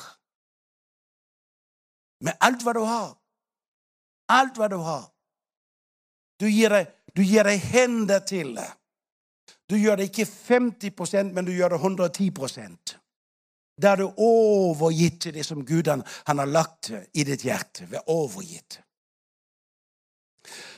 [2.21, 3.13] Med alt hva du har.
[4.27, 5.07] Alt hva du har.
[6.37, 8.67] Du gir deg, du gir deg hender til det.
[9.69, 12.31] Du gjør det ikke 50% men du gjør det 110
[13.77, 17.85] Da er du overgitt til det som Gud han, han har lagt i ditt hjerte.
[17.91, 18.79] Vær overgitt.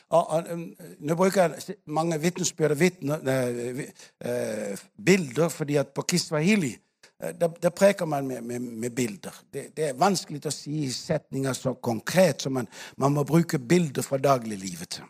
[0.10, 0.72] Um,
[1.06, 6.72] nå bruker jeg mange vitnesbyrd og eh, bilder, fordi at på Kiswahili
[7.20, 9.36] der, da, preker man med, med, med bilder.
[9.54, 14.06] Det, det, er vanskelig å si setninger så konkret som man, man må bruke bilder
[14.08, 15.02] fra dagliglivet.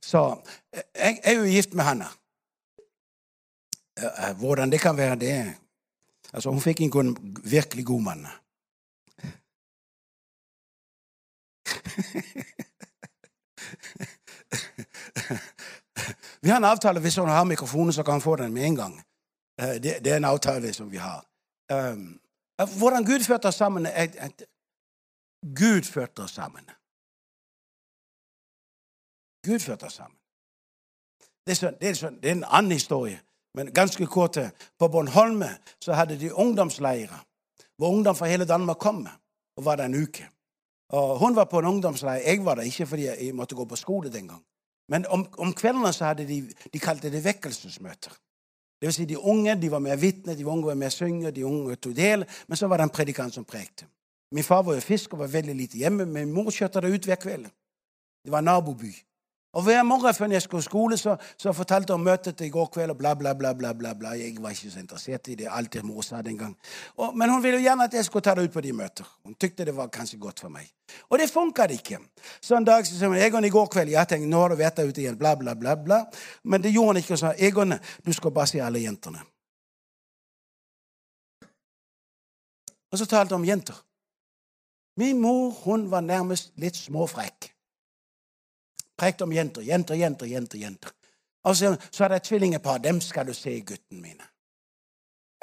[0.00, 0.22] Så
[0.72, 2.08] eh, jeg, jeg er jo gift med Hanna.
[3.98, 5.34] Eh, hvordan det kan være, det
[6.32, 8.26] Altså, hun fikk en virkelig god mann.
[16.42, 18.76] Vi har en avtale hvis hun har mikrofonen, så kan hun få den med en
[18.76, 19.02] gang.
[19.58, 21.26] Det, det er en avtale som vi har.
[21.72, 22.20] Um,
[22.78, 23.86] hvordan Gud førte oss sammen
[25.56, 26.70] Gud førte oss sammen.
[29.46, 30.16] Gud førte oss sammen.
[31.46, 33.20] Det er, en annen historie,
[33.54, 34.38] men ganske kort.
[34.78, 35.42] På Bornholm
[35.80, 37.26] så hadde de ungdomsleirer
[37.80, 39.06] hvor ungdom fra hele Danmark kom
[39.56, 40.28] og var der en uke.
[40.92, 42.20] Og Hun var på en ungdomsleir.
[42.26, 44.42] Jeg var der ikke fordi jeg måtte gå på skole den gang.
[44.88, 48.10] Men om, om kveldene så hadde de de kalte det vekkelsesmøter.
[48.80, 50.94] Det vil si de unge de var med å vitne, de unge var med å
[50.94, 52.24] synge, de unge tok del.
[52.48, 53.86] Men så var det en predikant som prekte.
[54.32, 56.06] Min far var jo fisk og var veldig lite hjemme.
[56.06, 57.48] Min mor kjørte det ut hver kveld.
[58.24, 58.92] Det var en naboby.
[59.52, 62.90] Og Hver morgen før jeg skulle skole, så, så fortalte hun møtet i går kveld.
[62.90, 64.08] og bla, bla, bla, bla, bla, bla.
[64.08, 65.48] Jeg var ikke så interessert i det.
[65.50, 66.56] alt mor sa den gang.
[66.96, 69.04] Og, men hun ville jo gjerne at jeg skulle ta det ut på de møter.
[69.24, 70.70] Hun tykte det var kanskje godt for meg.
[71.08, 71.98] Og det funka ikke.
[72.40, 74.56] Så en dag så sa hun Egon, i går kveld jeg tenkte, nå har du
[74.56, 75.18] vært der ute igjen.
[75.18, 75.74] Bla, bla, bla.
[75.74, 76.04] bla.
[76.44, 77.12] Men det gjorde hun ikke.
[77.12, 77.74] og sa Egon,
[78.06, 79.18] du skal bare se alle jentene.
[82.92, 83.74] Og så talte hun om jenter.
[84.96, 87.50] Min mor hun var nærmest litt småfrekk.
[89.00, 90.58] Prekte om jenter, jenter, jenter, jenter.
[90.58, 90.90] jenter.
[91.42, 92.78] Og så, så er det et tvillingepar.
[92.78, 94.26] Dem skal du se, gutten mine.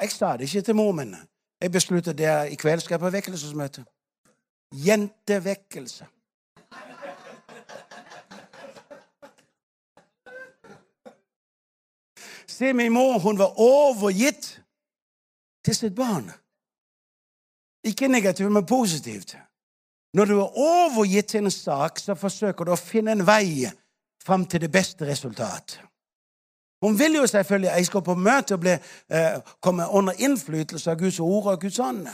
[0.00, 1.16] Jeg sa det ikke til mor min.
[1.60, 3.84] Jeg besluttet det i kveld skal jeg på vekkelsesmøte.
[4.86, 6.06] Jentevekkelse.
[12.46, 14.62] Se, min mor hun var overgitt
[15.64, 16.30] til sitt barn.
[17.84, 19.36] Ikke negativt, men positivt.
[20.14, 23.68] Når du er overgitt til en sak, så forsøker du å finne en vei
[24.24, 25.78] fram til det beste resultat.
[26.82, 28.74] Hun vil jo selvfølgelig jeg skal på møte og bli,
[29.10, 32.08] eh, komme under innflytelse av Guds ord og Guds ånd.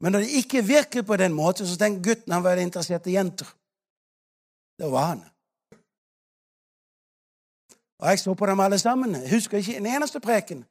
[0.00, 3.16] Men når det ikke virker på den måten, så tenker gutten han var interessert i
[3.16, 3.46] jenter.
[4.78, 5.24] Det var han.
[7.98, 9.14] Og jeg så på dem alle sammen.
[9.14, 10.64] Jeg husker ikke en eneste preken.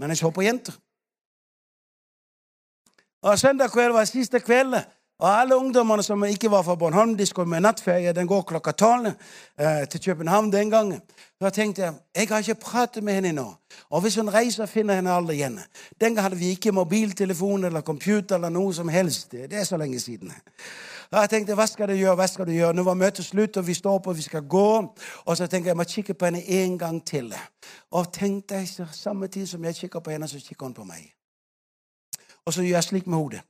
[0.00, 0.72] Men jeg så på jenter.
[3.24, 4.74] Og Søndag kveld var siste kveld.
[5.18, 8.12] Og alle ungdommene som ikke var fra Bornholm, de skulle med nattferie.
[8.12, 11.00] Den går klokka tolv eh, til København den gangen.
[11.40, 13.46] Da tenkte jeg jeg har ikke pratet med henne nå.
[13.90, 15.60] Og hvis hun reiser, finner henne aldri igjen.
[16.00, 19.32] Den gang hadde vi ikke mobiltelefon eller computer eller noe som helst.
[19.32, 20.32] Det er så lenge siden.
[21.12, 22.74] Og jeg tenkte, hva skal du gjøre, hva skal du gjøre?
[22.76, 24.70] Nå var møtet slutt, og vi står opp, og vi skal gå.
[25.24, 27.32] Og så tenkte jeg, jeg må kikke på henne en gang til.
[27.90, 31.14] Og tenkte jeg, samme tid som jeg kikker på henne, så kikker hun på meg.
[32.46, 33.42] Og så gjør jeg slik med hodet.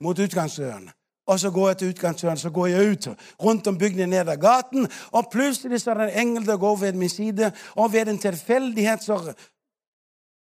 [0.00, 0.90] Mot utgangsdøren.
[1.26, 3.08] Og så går jeg til utgangsdøren, så går jeg ut
[3.42, 4.88] rundt om bygningen ned av gaten.
[5.12, 8.18] Og plutselig så er det en engel som går ved min side, og ved en
[8.18, 9.34] tilfeldighet så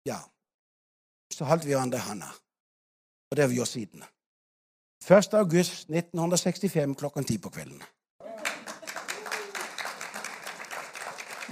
[0.07, 0.19] Ja.
[1.33, 2.27] Så holdt vi hverandre i handa.
[3.31, 4.05] Og det har vi gjort siden.
[5.11, 5.35] 1.
[5.35, 7.83] august 1965 klokken ti på kvelden.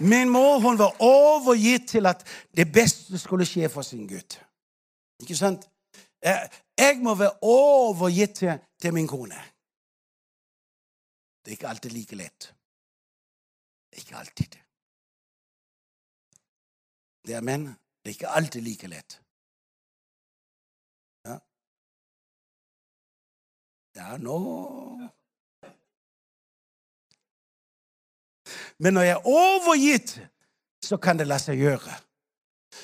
[0.01, 4.48] Min mor hun var overgitt til at det beste skulle skje for sin gutt.
[5.21, 5.69] Ikke sant?
[6.23, 8.43] Jeg må være overgitt
[8.81, 9.39] til, min kone.
[11.43, 12.55] Det er ikke alltid like lett.
[13.93, 14.59] Ikke alltid.
[17.27, 17.67] Det er menn.
[18.03, 19.21] Det er ikke alltid like lett.
[21.25, 21.39] Ja,
[23.97, 24.39] ja nå
[28.79, 30.13] Men når jeg er overgitt,
[30.85, 31.97] så kan det la seg gjøre.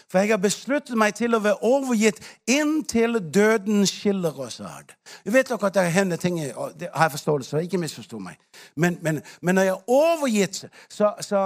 [0.08, 2.20] For jeg har besluttet meg til å være overgitt
[2.50, 4.94] inntil døden skiller oss ad.
[5.24, 8.38] Jeg vet nok at det hender ting det har jeg forståelse Ikke misforstå meg.
[8.76, 11.42] Men, men, men, når jeg er overgitt, så, så,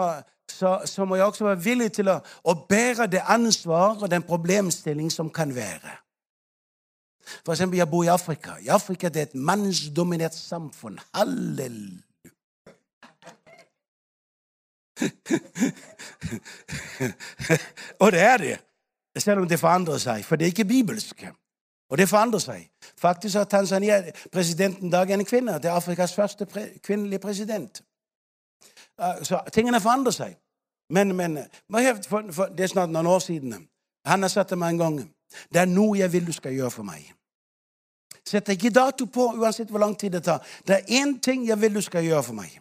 [0.51, 4.23] så, så, må jeg også være villig til å, å bære det ansvar og den
[4.23, 5.99] problemstilling som kan være.
[7.45, 8.57] For eksempel, jeg bor i Afrika.
[8.63, 11.01] I Afrika det er et mannsdominert samfunn.
[11.15, 12.08] Halleluja.
[18.01, 18.59] Og det er det,
[19.17, 20.25] selv om det forandrer seg.
[20.25, 21.27] For det er ikke bibelsk.
[21.91, 22.71] Og det forandrer seg.
[22.99, 25.53] Faktisk har Tanzania-presidenten dag en kvinne.
[25.53, 27.83] Det er Afrikas første pre kvinnelige president.
[29.23, 30.37] Så tingene forandrer seg.
[30.91, 31.39] Men, men
[32.09, 33.69] for, for, det er snart noen år siden.
[34.07, 34.99] Han har sagt til meg en gang
[35.53, 37.05] det er noe jeg vil du skal gjøre for meg.
[38.29, 40.45] Sett ikke dato på, uansett hvor lang tid det tar.
[40.67, 42.59] Det er én ting jeg vil du skal gjøre for meg.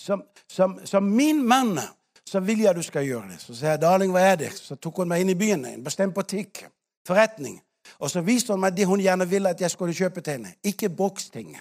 [0.00, 1.80] Som, som, som min mann
[2.28, 3.40] så vil jeg at du skal gjøre det.
[3.40, 5.84] Så sier jeg, 'Darling, hva er det?' Så tok hun meg inn i byen, en
[5.84, 6.66] bestemt butikk,
[7.06, 7.62] forretning.
[7.98, 10.54] Og så viste hun meg det hun gjerne ville at jeg skulle kjøpe til henne.
[10.64, 11.56] Ikke bruksting,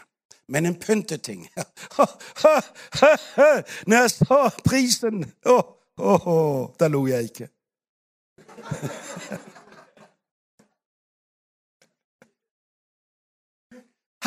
[0.48, 1.48] men en pynteting.
[3.88, 5.64] Når jeg så prisen oh,
[5.98, 7.50] oh, oh, Da lo jeg ikke.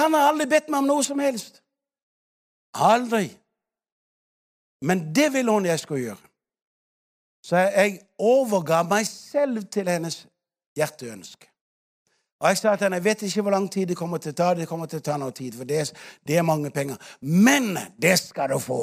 [0.00, 1.62] Han har aldri bedt meg om noe som helst.
[2.74, 3.40] Aldri.
[4.82, 6.26] Men det ville hun jeg skulle gjøre.
[7.44, 10.26] Så jeg overga meg selv til hennes
[10.76, 11.48] hjerteønske.
[12.40, 14.38] Og jeg sa til henne jeg vet ikke hvor lang tid det kommer til å
[14.38, 14.54] ta.
[14.56, 15.90] Det kommer til å ta noe tid, for det er,
[16.26, 16.96] det er mange penger.
[17.20, 18.80] Men det skal du få.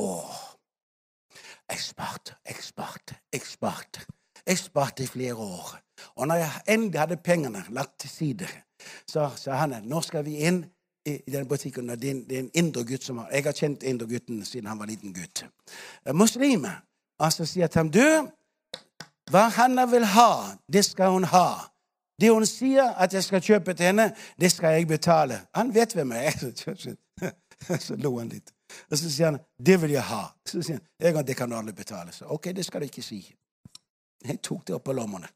[1.67, 4.05] Jeg sparte, jeg sparte, jeg sparte.
[4.47, 5.73] Jeg sparte i flere år.
[6.15, 8.47] Og når jeg endelig hadde pengene lagt til side,
[9.09, 10.61] så sa han nå skal vi inn
[11.07, 11.89] i denne butikken.
[11.89, 14.85] Det er en, indre gutt som har Jeg har kjent indre gutten siden han var
[14.85, 15.45] liten gutt.
[16.13, 16.83] Muslimer
[17.19, 18.29] Altså sier til ham du,
[19.31, 21.47] hva Hanna vil ha, det skal hun ha.
[22.21, 25.39] Det hun sier at jeg skal kjøpe til henne, det skal jeg betale.
[25.55, 26.95] Han vet hvem jeg er.
[27.87, 28.53] Så lo han litt.
[28.91, 30.35] Og så sier han 'det vil jeg ha'.
[30.45, 32.11] Så sier han 'det kan alle betale'.
[32.11, 33.35] Så ok, det skal du ikke si.
[34.27, 35.27] Jeg tok det opp på lommene.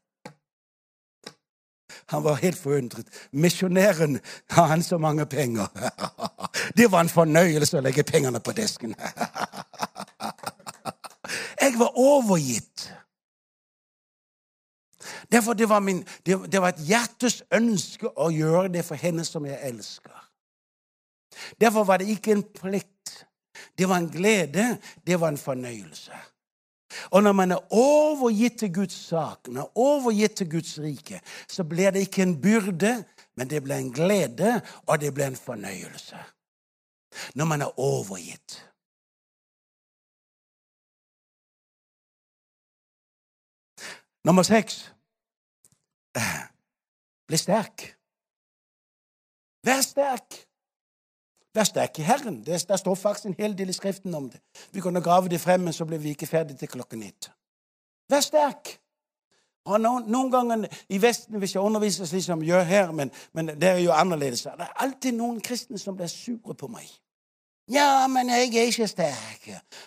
[2.12, 3.06] Han var helt forundret.
[3.32, 5.66] Misjonæren har han så mange penger.
[6.76, 8.94] Det var en fornøyelse å legge pengene på desken.
[11.62, 12.92] Jeg var overgitt.
[15.32, 19.24] Derfor det var, min, det, det var et hjertes ønske å gjøre det for henne
[19.24, 20.18] som jeg elsker.
[21.60, 23.24] Derfor var det ikke en plikt.
[23.78, 24.66] Det var en glede.
[25.06, 26.12] Det var en fornøyelse.
[27.10, 31.20] Og når man er overgitt til Guds sak, når man er overgitt til Guds rike,
[31.48, 33.04] så blir det ikke en byrde,
[33.36, 36.18] men det blir en glede, og det blir en fornøyelse.
[37.34, 38.68] Når man er overgitt.
[44.24, 44.92] Nummer seks
[47.32, 47.84] bli sterk.
[49.64, 50.51] Vær sterk.
[51.54, 52.40] Vær sterk i Herren.
[52.46, 54.40] Det, der står faktisk en hel del i Skriften om det.
[54.72, 57.30] Vi kunne grave det frem, men så ble vi ikke ferdig til klokken ett.
[58.10, 58.78] Vær sterk.
[59.64, 63.12] Og noen, noen, ganger i Vesten, hvis jeg underviser slik som jeg gjør her, men,
[63.32, 66.88] men, det er jo annerledes, det er alltid noen kristne som blir sure på meg.
[67.70, 69.44] Ja, men jeg er ikke sterk.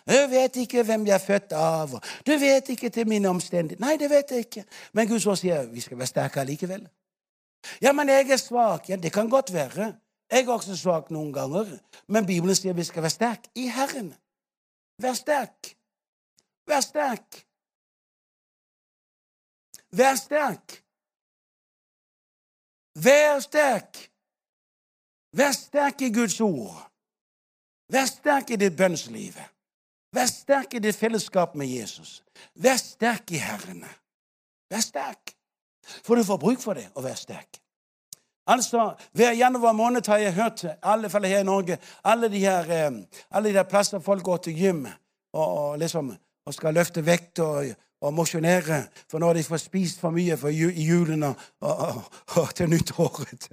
[0.07, 1.97] Du vet ikke hvem jeg er født av.
[2.28, 3.84] Du vet ikke til mine omstendigheter.
[3.84, 4.63] Nei, det vet jeg ikke.
[4.93, 6.88] Men Gud så sier vi skal være sterke likevel.
[7.82, 8.89] Ja, men jeg er svak.
[8.89, 9.91] Ja, det kan godt være.
[10.32, 11.69] Jeg er også svak noen ganger,
[12.07, 14.13] men Bibelen sier vi skal være sterke i Herren.
[15.01, 15.76] Vær sterk.
[16.67, 17.45] Vær sterk.
[19.91, 20.80] Vær sterk.
[22.95, 23.99] Vær sterk.
[25.36, 26.80] Vær sterk i Guds ord.
[27.91, 29.38] Vær sterk i ditt bønnsliv.
[30.15, 32.23] Vær sterk i ditt fellesskap med Jesus.
[32.55, 33.84] Vær sterk i Herren.
[34.71, 35.36] Vær sterk.
[36.03, 37.59] For du får bruk for det å være sterk.
[38.48, 42.60] Altså, Hver januar måned har jeg hørt, alle fall her i Norge, alle de her,
[42.60, 42.91] eh,
[43.32, 44.86] alle de her plasser folk går til gym
[45.34, 46.16] og, og, liksom,
[46.46, 47.66] og skal løfte vekt og,
[48.02, 48.84] og mosjonere.
[49.12, 53.50] For når de får spist for mye for i julen og, og, til nyttåret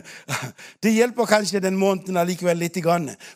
[0.82, 2.78] Det hjelper kanskje den måneden allikevel litt.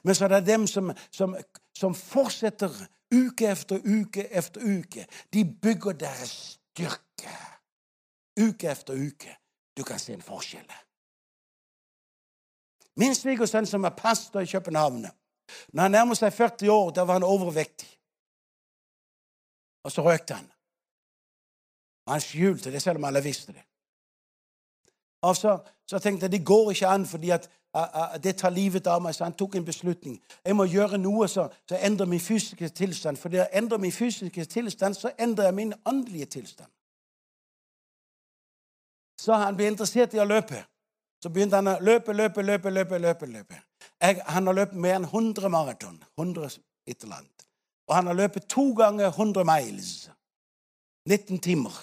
[0.02, 1.36] Men så er det dem som, som,
[1.78, 2.70] som fortsetter
[3.14, 5.06] uke efter uke efter uke.
[5.32, 7.34] De bygger deres styrke
[8.40, 9.36] uke efter uke.
[9.76, 10.72] Du kan se en forskjell.
[12.96, 15.06] Min svigersønn som er pastor i København,
[15.72, 17.88] når han nærmer seg 40 år, da var han overvektig.
[19.84, 20.48] Og så røkte han.
[22.08, 23.62] Han skjulte det, selv om alle visste det.
[25.22, 27.50] Og så, så tenkte jeg det går ikke an, fordi at,
[28.22, 29.14] det tar livet av meg.
[29.14, 30.16] Så han tok en beslutning.
[30.44, 33.20] Jeg må gjøre noe så endrer min fysiske tilstand.
[33.20, 36.70] For det endrer min fysiske tilstand, så endrer jeg min åndelige tilstand
[39.26, 40.60] så han ble interessert i å løpe.
[41.22, 42.70] Så begynte han å løpe, løpe, løpe.
[42.70, 43.58] løpe, løpe, løpe.
[43.98, 45.96] Jeg, han har løpt mer enn 100 maraton.
[46.14, 47.46] 100 et eller annet.
[47.88, 49.90] Og han har løpt to ganger 100 miles.
[51.10, 51.74] 19 timer.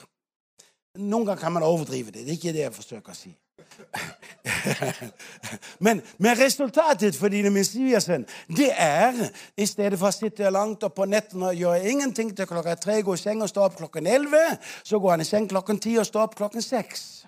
[0.99, 2.23] Noen ganger kan man overdrive det.
[2.23, 3.33] Det er ikke det jeg forsøker å si.
[5.85, 9.17] men, men, resultatet for dine misligelser, det er
[9.57, 13.01] i stedet for å sitte langt opp på nettene og gjøre ingenting til klokka tre,
[13.01, 14.45] gå i seng og stå opp klokken elleve,
[14.85, 17.25] så går han i seng klokken ti og står opp klokken seks.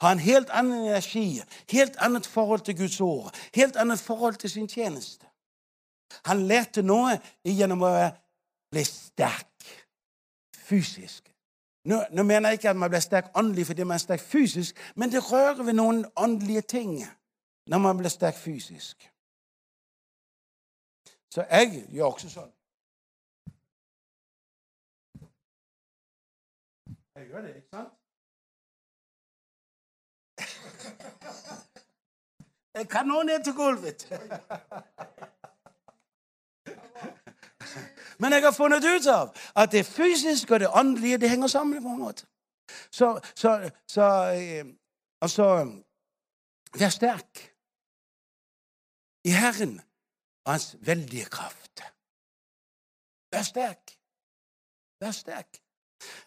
[0.00, 4.50] Har en helt annen energi, helt annet forhold til Guds ord, helt annet forhold til
[4.50, 5.26] sin tjeneste.
[6.24, 7.92] Han lærte noe gjennom å
[8.72, 9.66] bli sterk
[10.66, 11.28] fysisk.
[11.86, 14.78] Nå, nå, mener jeg ikke at man blir sterk åndelig fordi man er sterk fysisk,
[14.96, 16.96] men det rører ved noen åndelige ting
[17.70, 19.06] når man blir sterk fysisk.
[21.30, 22.52] Så jeg gjør også sånn.
[27.16, 27.95] Jeg gjør det, ikke sant?
[32.74, 34.08] Jeg kan nå ned til gulvet.
[38.18, 41.82] Men jeg har funnet ut av at det fysiske og det åndelige det henger sammen
[41.82, 42.26] på en måte.
[42.90, 44.02] Så, så, så
[44.34, 44.66] eh,
[45.20, 45.44] Altså
[46.78, 47.40] Vær sterk
[49.24, 49.80] i Herren
[50.44, 51.82] og Hans veldige kraft.
[53.32, 53.96] Vær sterk.
[55.00, 55.62] Vær sterk.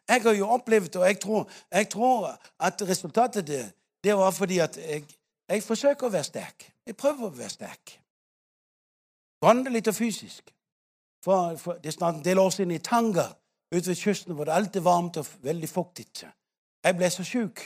[0.08, 4.60] Jeg har jo opplevd, og jeg tror, jeg tror at resultatet det, det var fordi
[4.60, 5.04] at jeg,
[5.50, 6.70] jeg forsøker å være sterk.
[6.86, 7.96] Jeg prøver å være sterk.
[9.42, 10.54] Åndelig og fysisk.
[11.24, 13.28] For, for, det er snart en del år siden i Tanga
[13.76, 16.08] ute ved kysten hvor det alltid varmt og veldig fuktig.
[16.84, 17.66] Jeg ble så sjuk.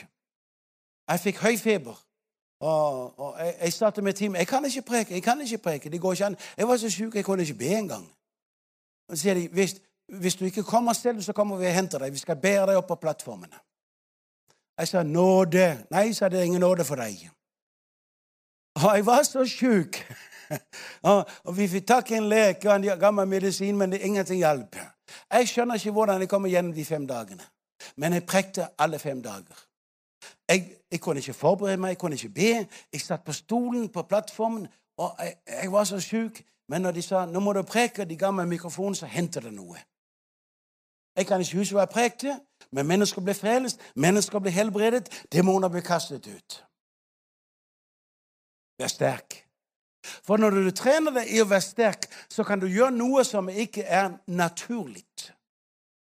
[1.09, 1.99] Jeg fikk høy feber.
[2.63, 5.13] Og, og jeg, jeg startet med team jeg kan ikke preke.
[5.13, 6.37] jeg kan ikke preke, det går ikke an.
[6.57, 8.05] Jeg var så sjuk jeg kunne ikke be engang.
[9.07, 9.75] Og så sier de hvis,
[10.07, 12.13] hvis du ikke kommer selv, så kommer vi og henter deg.
[12.13, 13.59] Vi skal bære deg opp på plattformene.
[14.77, 15.85] Jeg sa nåde.
[15.91, 17.29] Nei, sa det ingen nåde for deg.
[18.75, 19.99] Og jeg var så sjuk.
[21.47, 24.75] og vi fikk tak i en leke, og en gammel medisin, men det ingenting hjalp.
[25.31, 27.45] Jeg skjønner ikke hvordan jeg kommer gjennom de fem dagene.
[27.95, 29.65] Men jeg prekte alle fem dager.
[30.49, 32.67] Jeg, jeg, kunne ikke forberede meg, jeg kunne ikke be.
[32.93, 34.67] Jeg satt på stolen på plattformen,
[34.97, 36.41] og jeg, jeg var så sjuk.
[36.69, 39.53] Men når de sa nå må du preke, de ga meg mikrofonen, så hendte det
[39.53, 39.77] noe.
[41.15, 42.35] Jeg kan ikke huske hva jeg prekte,
[42.73, 46.59] men mennesker ble frelst, mennesker ble helbredet, demoner ble kastet ut.
[48.81, 49.43] Vær sterk.
[50.03, 53.49] For når du trener deg i å være sterk, så kan du gjøre noe som
[53.49, 55.05] ikke er naturlig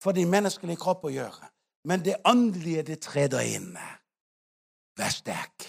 [0.02, 1.48] for din menneskelige kropp å gjøre.
[1.86, 3.70] Men det åndelige, det treder inn.
[4.98, 5.68] Vær sterk.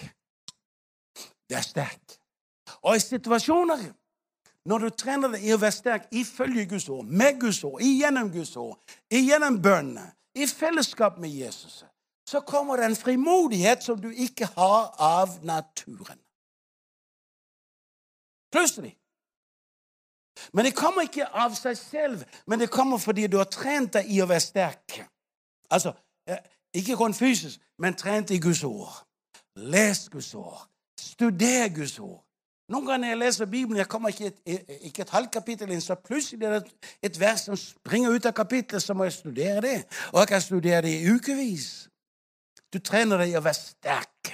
[1.48, 2.18] Vær sterk.
[2.82, 3.86] Og i situasjoner
[4.68, 8.28] når du trener deg i å være sterk ifølge Guds ord, med Guds ord, igjennom
[8.32, 8.76] Guds ord,
[9.08, 11.84] igjennom bønnene, i fellesskap med Jesus,
[12.28, 16.20] så kommer det en frimodighet som du ikke har av naturen.
[18.52, 18.92] Plutselig.
[20.52, 24.12] Men det kommer ikke av seg selv, men det kommer fordi du har trent deg
[24.12, 25.00] i å være sterk.
[25.72, 25.96] Altså,
[26.28, 26.44] eh,
[26.76, 28.92] ikke kun fysisk, men trent i Guds ord.
[29.56, 30.68] Les Guds ord.
[31.00, 32.27] Studer Guds ord.
[32.68, 35.80] Noen ganger når jeg leser Bibelen, jeg kommer ikke et, ikke et halvt kapittel inn,
[35.80, 39.62] så plutselig er det et vers som springer ut av kapittelet, så må jeg studere
[39.64, 39.76] det.
[40.12, 41.88] Og jeg kan studere det i ukevis.
[42.72, 44.32] Du trener deg i å være sterk.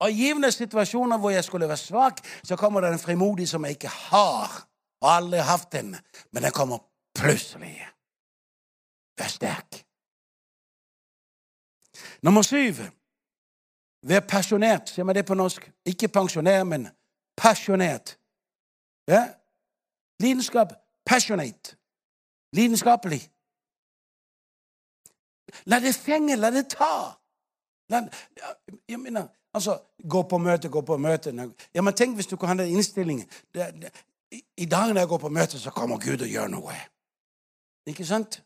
[0.00, 3.64] Og i givende situasjoner hvor jeg skulle være svak, så kommer det en frimodig som
[3.64, 4.54] jeg ikke har.
[5.04, 5.92] Og aldri har hatt den.
[6.32, 6.80] Men den kommer
[7.14, 7.76] plutselig.
[9.20, 9.82] Vær sterk.
[12.22, 12.80] Nummer syv.
[14.08, 14.88] Vær pensjonert.
[14.88, 15.68] Sier man det på norsk?
[15.84, 16.88] Ikke pensjonær, men
[17.40, 18.18] pasjonert.
[19.08, 19.24] Ja?
[20.22, 20.72] Lidenskap.
[21.04, 21.76] Passionate.
[22.52, 23.22] Lidenskapelig.
[25.66, 27.16] La det fenge, la det ta.
[27.90, 28.04] La,
[28.88, 31.32] jeg mener, Altså, gå på møte, gå på møte.
[31.74, 33.26] Ja, men Tenk hvis du kan ha den innstillingen.
[33.54, 33.90] Det, det,
[34.56, 36.76] I dag når jeg går på møte, så kommer Gud og gjør noe.
[37.90, 38.38] Ikke sant?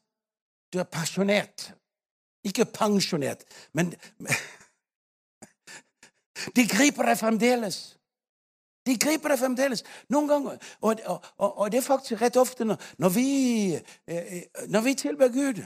[0.72, 1.74] Du er pasjonert.
[2.44, 3.94] Ikke pensjonert, men
[6.56, 7.76] De griper deg fremdeles.
[8.86, 9.84] De griper deg fremdeles.
[10.12, 10.58] Noen ganger.
[10.80, 13.28] Og, og, og, det er faktisk rett ofte når, når vi,
[13.74, 15.64] eh, eh, når vi tilber Gud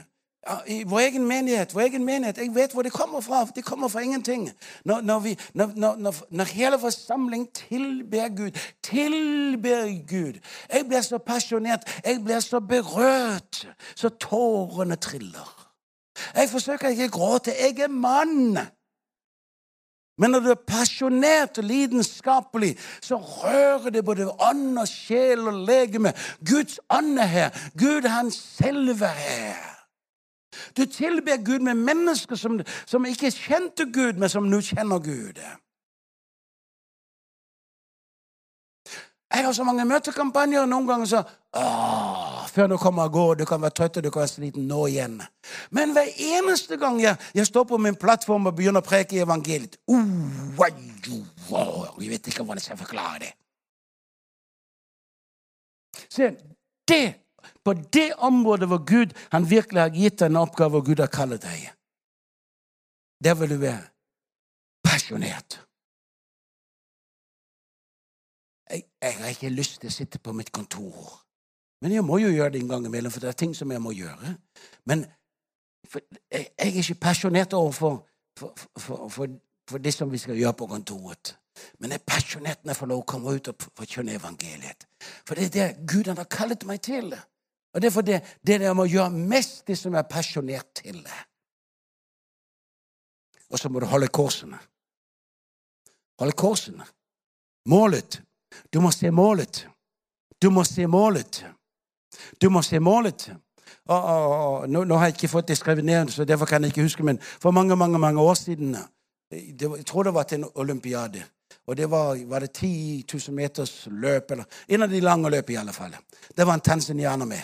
[0.67, 1.73] i vår egen menighet.
[1.75, 3.45] vår egen menighet, Jeg vet hvor det kommer fra.
[3.55, 4.51] Det kommer fra ingenting.
[4.85, 8.51] Når, når, vi, når, når hele forsamling tilber Gud,
[8.83, 10.39] tilber Gud
[10.73, 15.71] Jeg blir så pasjonert, jeg blir så berørt, så tårene triller.
[16.35, 17.53] Jeg forsøker ikke å gråte.
[17.59, 18.57] Jeg er mann.
[20.19, 25.63] Men når du er pasjonert og lidenskapelig, så rører det både ånd og sjel og
[25.67, 26.13] legeme.
[26.43, 27.61] Guds ånd er her.
[27.79, 29.65] Gud, han selve er her.
[30.77, 35.39] Du tilber Gud med mennesker som, som ikke kjente Gud, men som nå kjenner Gud.
[39.29, 41.23] Jeg har så mange møtekampanjer, noen ganger så
[41.57, 44.67] Åh, Før du kommer og går, du kan være trøtt og du kan være sliten.
[44.69, 45.21] Nå igjen.
[45.73, 49.23] Men hver eneste gang jeg, jeg står på min plattform og begynner å preke i
[49.23, 49.97] evangeliet uh,
[51.99, 53.31] Jeg vet ikke hvordan jeg skal forklare det.
[56.09, 56.29] Se,
[56.89, 57.03] det
[57.65, 61.11] på det området hvor Gud han virkelig har gitt deg en oppgave, og Gud har
[61.13, 61.69] kalt deg.
[63.23, 63.81] Der vil du være
[64.85, 65.59] pasjonert.
[69.01, 71.13] Jeg, har ikke lyst til å sitte på mitt kontor.
[71.81, 73.81] Men jeg må jo gjøre det en gang imellom, for det er ting som jeg
[73.81, 74.33] må gjøre.
[74.89, 75.05] Men
[76.31, 78.01] jeg, er ikke pasjonert overfor
[78.39, 79.27] for, for, for,
[79.69, 81.35] for, det som vi skal gjøre på kontoret.
[81.79, 84.85] Men jeg er pasjonert når jeg får lov å komme ut og forkynne evangeliet.
[85.27, 87.11] For det er det Gud har kallet meg til.
[87.73, 91.01] Og Derfor det, det jeg må gjøre mest det som jeg er pasjonert til.
[93.49, 94.59] Og så må du holde korsene.
[96.19, 96.87] Holde korsene.
[97.69, 98.21] Målet.
[98.73, 99.67] Du må se målet.
[100.41, 101.45] Du må se målet.
[102.41, 103.29] Du må se målet.
[103.89, 104.67] Oh, oh, oh.
[104.67, 107.03] nå, nå, har jeg ikke fått det skrevet ned, så derfor kan jeg ikke huske,
[107.03, 108.77] men for mange mange, mange år siden
[109.31, 111.23] det, Jeg tror det var til en olympiade.
[111.67, 115.49] Og det var, var det 10 000 meters løp, eller en av de lange løp
[115.49, 115.95] i alle fall.
[116.37, 117.41] Det var en tanzanianer med.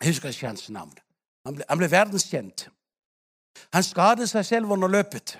[0.00, 0.92] Jeg husker ikke hans navn.
[1.46, 2.68] Han ble, han ble verdenskjent.
[3.72, 5.38] Han skadet seg selv under løpet.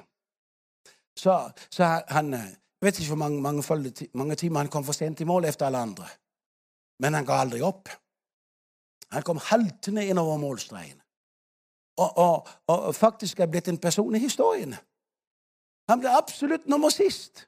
[1.16, 4.92] så, så han eh, Jeg vet ikke hvor mange, mange, mange timer han kom for
[4.92, 6.08] sent i mål etter alle andre.
[7.00, 7.88] Men han ga aldri opp.
[9.12, 11.00] Han kom haltende innover målstreken.
[11.96, 14.74] Og, og, og, faktisk er blitt en person i historien.
[15.88, 17.46] Han ble absolutt nummer sist.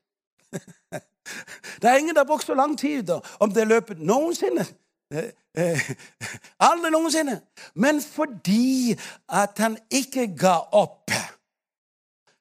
[1.83, 4.65] Det er ingen der har brukt så lang tid om det løpet noensinne.
[5.13, 5.91] Eh, eh,
[6.71, 7.41] aldri noensinne.
[7.75, 8.97] Men fordi
[9.29, 11.13] at han ikke ga opp,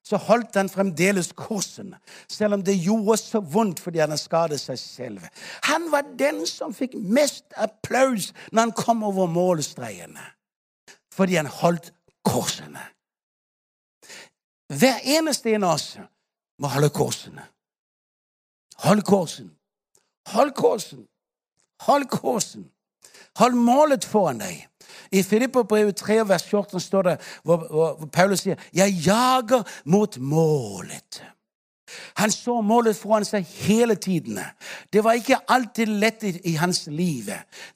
[0.07, 1.95] så holdt han fremdeles kursen,
[2.31, 5.25] selv om det gjorde så vondt fordi han skadet seg selv.
[5.67, 10.15] Han var den som fikk mest applaus når han kom over målstreken,
[11.13, 11.91] fordi han holdt
[12.27, 12.85] kursene.
[14.67, 15.89] Hver eneste en av oss
[16.59, 17.39] må holde kursen.
[18.83, 19.51] Hold kursen.
[20.33, 21.05] Hold kursen.
[21.87, 22.67] Hold kursen.
[23.37, 24.65] Hold målet foran deg.
[25.11, 31.23] I Filipperbrevet 3, vers 14 står det hvor, hvor, Paulus sier 'Jeg jager mot målet'.
[32.15, 34.39] Han så målet foran seg hele tiden.
[34.93, 37.29] Det var ikke alltid lett i, i hans liv.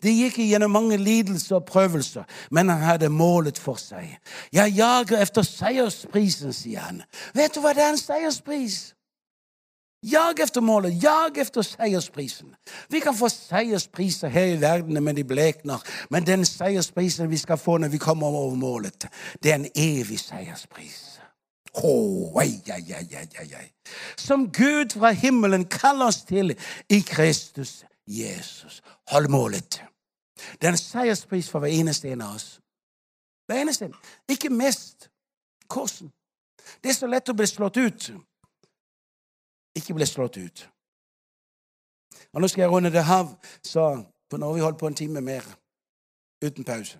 [0.03, 4.18] Det gikk gjennom mange lidelser og prøvelser, men han hadde målet for seg.
[4.53, 7.03] 'Jeg jager efter seiersprisen', sier han.
[7.34, 8.93] Vet du hva det er en seierspris?
[10.04, 12.56] Jag efter målet, jag efter seiersprisen.
[12.89, 15.82] Vi kan få seierspriser her i verden, men de blekner.
[16.10, 19.06] Men den seiersprisen vi skal få når vi kommer over målet,
[19.43, 21.20] det er en evig seierspris.
[21.74, 22.95] Oh, ei, ei,
[23.39, 23.72] ei.
[24.18, 26.56] Som Gud fra himmelen kaller oss til
[26.89, 28.82] i Kristus Jesus.
[29.08, 29.84] Hold målet.
[30.62, 32.60] Det er en seierspris for hver eneste en av oss.
[33.45, 33.95] Hver eneste en.
[34.30, 35.10] Ikke mest.
[35.68, 36.12] Korsen.
[36.84, 38.12] Det er så lett å bli slått ut
[39.76, 40.70] ikke ble slått ut.
[42.34, 43.32] Og Nå skal jeg runde det av,
[43.64, 45.44] så på nå vi holdt på en time mer
[46.44, 47.00] uten pause.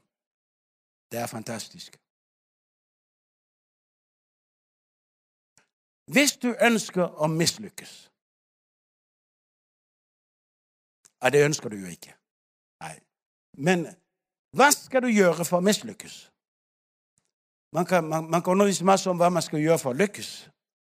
[1.12, 1.98] Det er fantastisk.
[6.12, 8.08] Hvis du ønsker å mislykkes
[11.22, 12.16] Ja, det ønsker du jo ikke.
[12.82, 12.96] Nei.
[13.54, 13.84] Men
[14.58, 16.16] hva skal du gjøre for å mislykkes?
[17.78, 20.32] Man kan, man, man kan undervise masse om hva man skal gjøre for å lykkes.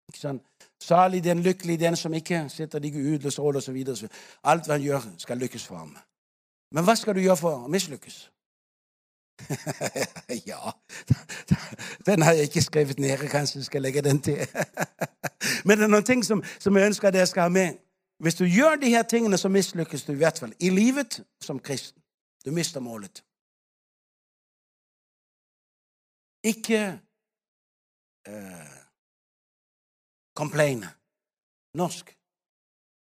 [0.07, 0.45] Ikke sant?
[0.81, 3.77] Salig den lykkelige den som ikke sitter i og råd osv.
[4.43, 5.97] Alt hva han gjør, skal lykkes for ham.
[6.71, 8.31] Men hva skal du gjøre for å mislykkes?
[10.51, 10.71] ja
[12.07, 13.17] Den har jeg ikke skrevet ned.
[13.29, 14.37] Kanskje jeg skal legge den til.
[15.65, 17.77] Men det er noen ting som, som jeg ønsker at dere skal ha med.
[18.21, 21.59] Hvis du gjør de her tingene, så mislykkes du i hvert fall i livet som
[21.59, 22.01] kristen.
[22.45, 23.23] Du mister målet.
[26.43, 26.99] Ikke
[28.29, 28.80] uh,
[30.33, 30.89] Complaine.
[31.73, 32.15] Norsk.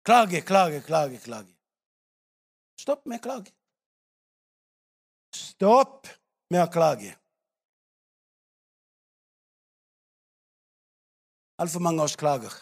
[0.05, 1.55] Klage, klage, klage, klage.
[2.81, 3.53] Stopp med å klage.
[5.37, 6.09] Stopp
[6.51, 7.13] med å klage.
[11.61, 12.55] Altfor mange av oss klager.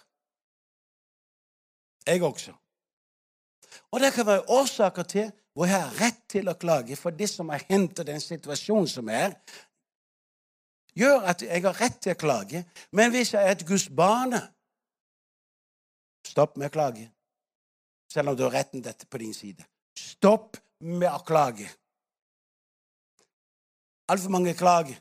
[2.09, 2.55] Jeg også.
[3.93, 7.29] Og det kan være årsaker til hvor jeg har rett til å klage for det
[7.31, 9.35] som har hendt, og den situasjonen som er,
[10.99, 12.63] gjør at jeg har rett til å klage.
[12.95, 14.41] Men hvis jeg er et Guds barne,
[16.29, 17.09] Stopp med å klage.
[18.13, 19.65] Selv om du har retten dette på din side.
[19.97, 21.69] Stopp med å klage.
[24.09, 24.97] Altfor mange klager.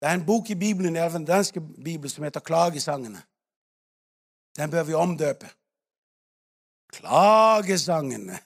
[0.00, 3.22] Det er en bok i Bibelen, i den danske bibelen som heter Klagesangene.
[4.56, 5.48] Den bør vi omdøpe.
[6.92, 8.38] Klagesangene.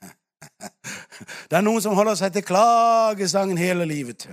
[1.51, 4.25] Det er noen som holder seg til klagesangen hele livet.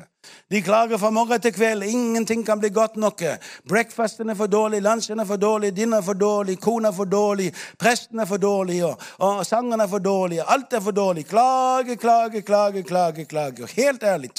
[0.51, 1.84] De klager fra morgen til kveld.
[1.84, 3.24] Ingenting kan bli godt nok.
[3.68, 7.10] Breakfasten er for dårlig, lunsjen er for dårlig, dinner er for dårlig, kona er for
[7.12, 7.49] dårlig,
[7.80, 10.39] presten er for dårlig, og, og sangen er for dårlig.
[10.47, 11.26] Alt er for dårlig.
[11.28, 13.26] Klage, klage, klage, klage.
[13.26, 13.68] klage.
[13.76, 14.32] Helt ærlig,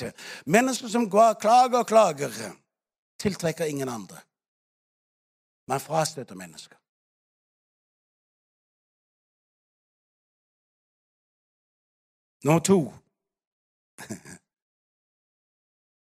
[0.47, 2.33] mennesker som klager og klager,
[3.21, 4.23] tiltrekker ingen andre.
[5.69, 6.78] Man frastøter mennesker.
[12.49, 12.93] Nummer to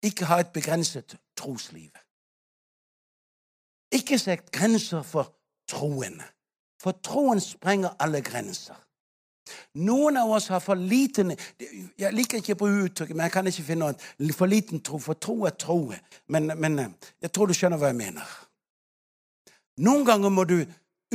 [0.08, 1.90] ikke ha et begrenset trosliv.
[3.92, 5.34] Ikke sett grenser for
[5.70, 6.22] troen,
[6.82, 8.78] for troen sprenger alle grenser.
[9.74, 11.34] Noen av oss har for liten
[11.98, 15.18] Jeg liker ikke på uttrykket, men jeg kan ikke finne noe for liten tro, for
[15.18, 15.80] tro er tro.
[16.28, 16.78] Men, men
[17.22, 18.38] jeg tror du skjønner hva jeg mener.
[19.82, 20.60] Noen ganger må du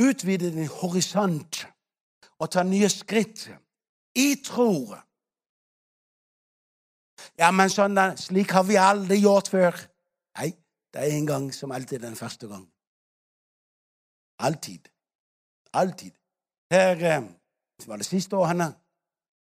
[0.01, 1.63] utvide din horisont
[2.39, 3.47] og ta nye skritt
[4.19, 4.97] i tro.
[7.39, 9.79] Ja, men sånn, slik har vi aldri gjort før.
[10.37, 10.51] Nei,
[10.93, 12.67] det er en gang som alltid den første gang.
[14.43, 14.89] Alltid.
[15.73, 16.13] Alltid.
[16.73, 17.25] Her eh,
[17.87, 18.82] var det siste år, Eh,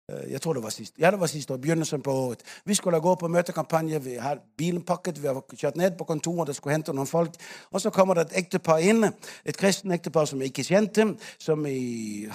[0.09, 0.93] Jeg tror det var sist.
[0.99, 1.57] Ja, det var sist år.
[1.57, 2.41] Begynnelsen på året.
[2.65, 4.01] Vi skulle gå på møtekampanje.
[4.03, 5.21] Vi hadde bilen pakket.
[5.21, 7.35] Vi har kjørt ned på kontoret og skulle hente noen folk.
[7.71, 9.07] Og så kommer det et ektepar inn.
[9.45, 11.05] Et kristen ektepar som jeg ikke kjente.
[11.39, 11.63] Som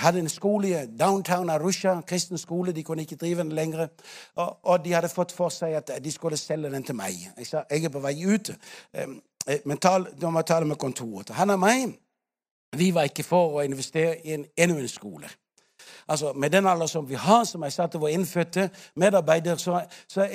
[0.01, 2.01] hadde en skole i downtown Arusha.
[2.09, 2.73] Kristen skole.
[2.73, 3.89] De kunne ikke drive den lenger.
[4.37, 7.19] Og, og de hadde fått for seg at de skulle selge den til meg.
[7.37, 8.49] Jeg sa jeg er på vei ut.
[8.95, 9.09] Eh,
[9.65, 11.31] Men tal, da må jeg tale med kontoret.
[11.37, 11.99] Han og meg
[12.77, 15.29] vi var ikke for å investere i en, enda en skole
[16.09, 19.85] altså Med den alder som vi har, som jeg sa til våre innfødte medarbeidere, så,
[20.09, 20.27] så,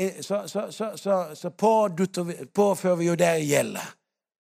[0.71, 1.49] så, så,
[2.53, 3.95] påfører vi jo det gjelder.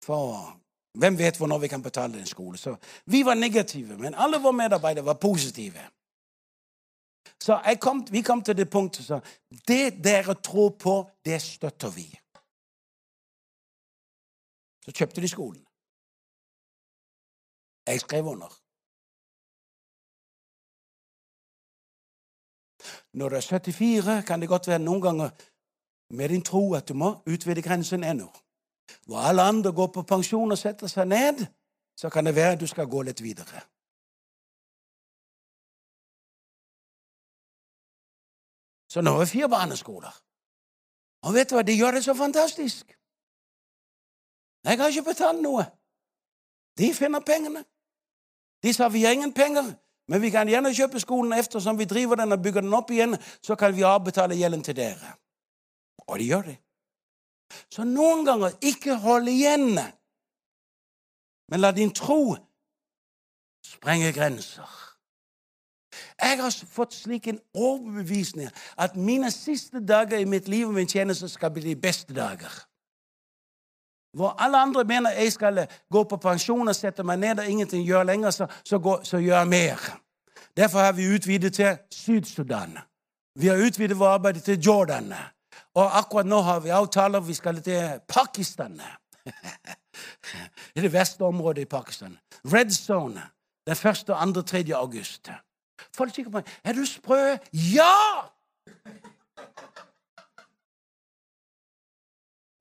[0.04, 0.56] For
[0.98, 2.58] hvem vet hvornår vi kan betale en skole?
[2.58, 5.80] Så vi var negative, men alle våre medarbeidere var positive.
[7.40, 9.20] Så kom, vi kom til det punktet så
[9.68, 12.06] det dere tror på, det støtter vi.
[14.84, 15.64] Så kjøpte de skolen.
[17.86, 18.59] Jeg skrev under.
[23.12, 25.30] Når du er 74, kan det godt være noen ganger
[26.10, 28.30] med din tro at du må utvide grensen ennå.
[29.06, 31.46] Hvor alle andre går på pensjon og setter seg ned,
[31.96, 33.62] så kan det være at du skal gå litt videre.
[38.90, 40.14] Så nå er det fire barneskoler.
[41.22, 42.96] Og vet du hva, de gjør det så fantastisk.
[44.64, 45.64] Jeg har ikke betalt noe.
[46.78, 47.62] De finner pengene.
[48.62, 49.70] De sa vi har ingen penger,
[50.10, 53.14] men vi kan gjerne kjøpe skolen eftersom vi driver den og bygger den opp igjen.
[53.46, 55.14] Så kan vi avbetale gjelden til dere.
[56.08, 56.56] Og de gjør det.
[57.70, 59.78] Så noen ganger ikke hold igjen,
[61.50, 62.36] men la din tro
[63.66, 64.70] sprenge grenser.
[66.20, 70.90] Jeg har fått slik en overbevisning at mine siste dager i mitt liv og min
[70.90, 72.50] tjeneste skal bli de beste dager.
[74.16, 77.86] Hvor alle andre mener jeg skal gå på pensjon og sette meg ned og ingenting
[77.86, 79.90] gjøre lenger, så, så, gå, så gjør jeg mer.
[80.56, 82.78] Derfor har vi utvidet til Syd-Sudan.
[83.38, 85.14] Vi har utvidet vår arbeid til Jordan.
[85.74, 88.80] Og akkurat nå har vi avtaler vi skal til Pakistan.
[90.76, 92.18] I det verste området i Pakistan.
[92.44, 93.22] Red Zone.
[93.66, 94.64] Den 1., 2., 3.
[94.74, 95.30] august.
[95.96, 97.36] Folk sier på meg Er du sprø?
[97.52, 98.26] Ja!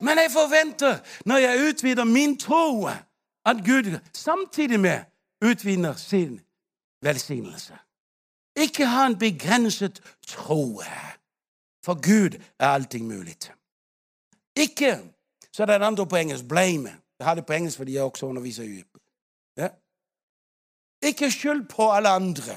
[0.01, 2.87] Men jeg forventer, når jeg utvider min tro,
[3.45, 4.99] at Gud samtidig med
[5.45, 6.41] utvider sin
[7.01, 7.77] velsignelse.
[8.55, 10.81] Ikke ha en begrenset tro.
[11.85, 13.35] For Gud er allting mulig.
[14.55, 14.99] Ikke
[15.51, 16.89] Så er det andre på engelsk blame.
[17.19, 18.83] Jeg har det på engelsk fordi jeg også underviser i
[19.57, 19.69] ja?
[21.01, 22.55] Ikke skyld på alle andre.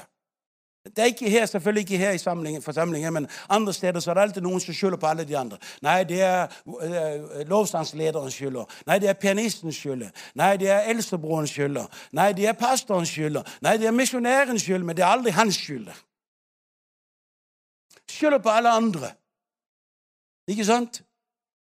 [0.85, 2.17] Det er ikke her, selvfølgelig ikke her i
[2.61, 5.57] forsamlingen, men andre steder så er det alltid noen som skylder på alle de andre.
[5.81, 8.65] Nei, det er uh, lovstandslederens skylder.
[8.87, 10.09] Nei, det er pianistens skylder.
[10.35, 11.87] Nei, det er eldstebrorens skylder.
[12.11, 13.47] Nei, det er pastorens skylder.
[13.61, 15.87] Nei, det er misjonærens skyld, men det er aldri hans skyld.
[18.11, 19.13] Skylder på alle andre.
[20.47, 21.03] Ikke sant?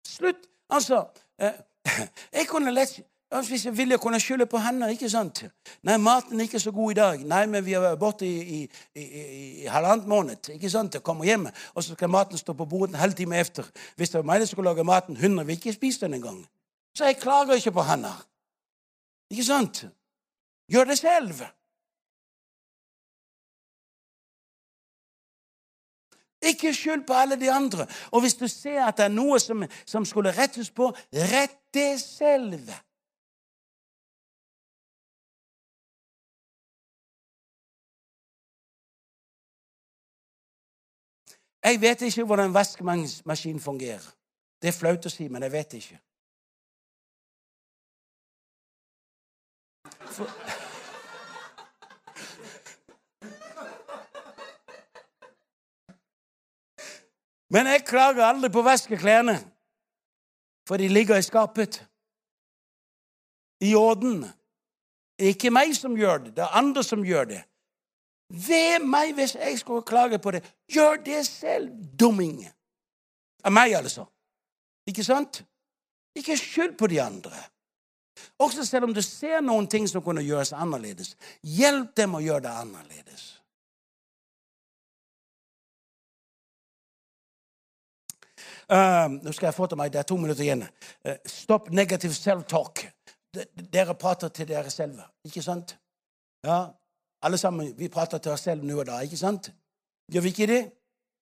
[0.07, 0.43] Slutt.
[0.69, 1.05] Altså,
[1.39, 1.55] eh,
[2.37, 2.99] jeg kunne lett
[3.29, 4.91] hvis jeg ville, kunne skylde på henne.
[4.91, 5.43] ikke sant?
[5.83, 7.23] Nei, maten er ikke så god i dag.
[7.25, 10.49] Nei, men vi har vært borte i, i, i, i halvannet måned.
[10.49, 10.93] ikke sant?
[10.93, 13.67] Jeg kommer hjem, og så skal maten stå på bordet en halvtime etter.
[13.95, 16.45] Hvis det var meg som skulle lage maten, hundre vil ikke spise den engang.
[16.95, 18.13] Så jeg klager ikke på henne.
[19.29, 19.85] Ikke sant?
[20.71, 21.43] Gjør det selv.
[26.45, 27.87] Ikke skyld på alle de andre.
[28.11, 31.99] Og hvis du ser at det er noe som, som skulle rettes på, rett det
[32.01, 32.69] selv.
[41.65, 44.05] Jeg vet ikke hvordan en vaskemaskin fungerer.
[44.61, 45.97] Det er flaut å si, men jeg vet ikke.
[50.13, 50.29] For...
[57.49, 59.39] Men jeg klager aldri på å vaske klærne,
[60.67, 61.81] for de ligger i skapet.
[63.65, 64.21] I orden.
[65.17, 67.41] Det er ikke meg som gjør det, det er andre som gjør det.
[68.29, 70.43] Ved meg hvis jeg skulle klage på det.
[70.71, 71.69] Gjør det selv,
[71.99, 72.41] dumming.
[73.45, 74.05] Av meg, altså.
[74.87, 75.43] Ikke sant?
[76.15, 77.37] Ikke skyld på de andre.
[78.39, 81.15] Også selv om du ser noen ting som kunne gjøres annerledes.
[81.43, 83.25] Hjelp dem å gjøre det annerledes.
[88.65, 90.63] Uh, nå skal jeg få til meg, Det er to minutter igjen.
[91.05, 92.87] Uh, stopp negativ self-talk.
[93.53, 95.03] Dere prater til dere selv.
[95.27, 95.75] Ikke sant?
[96.45, 96.71] Ja,
[97.25, 99.51] alle sammen, Vi prater til oss selv nå og da, ikke sant?
[100.11, 100.61] Gjør vi ikke det?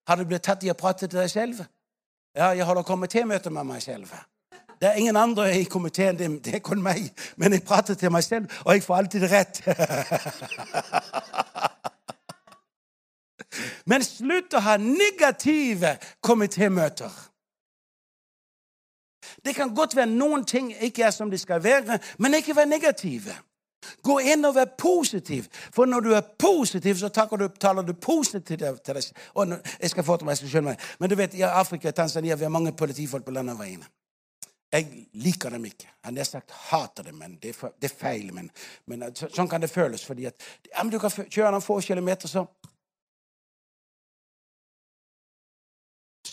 [0.07, 1.63] Har du blitt tatt i å prate til deg selv?
[2.35, 4.11] Ja, jeg holder komitémøte med meg selv.
[4.81, 7.13] Det er ingen andre i komiteen, det er kun meg.
[7.37, 9.61] Men jeg prater til meg selv, og jeg får alltid rett.
[13.85, 17.11] Men slutt å ha negative komitémøter.
[19.45, 22.69] Det kan godt være noen ting ikke er som de skal være, men ikke være
[22.69, 23.35] negative.
[24.03, 25.47] Gå inn og vær positiv.
[25.71, 29.11] For når du er positiv, så du, taler du positivt til deg.
[29.33, 30.87] Og jeg skal få til meg, jeg skal skjønne meg.
[30.99, 33.87] Men du vet, i Afrika og Tanzania vi har mange politifolk på landeveiene.
[34.73, 35.87] Jeg liker dem ikke.
[36.05, 38.33] Jeg har sagt hater dem, men det er, det er feil.
[38.33, 38.49] Men,
[38.85, 40.05] men, så, sånn kan det føles.
[40.05, 40.35] fordi at,
[40.71, 42.45] ja, Du kan kjøre noen få kilometer, så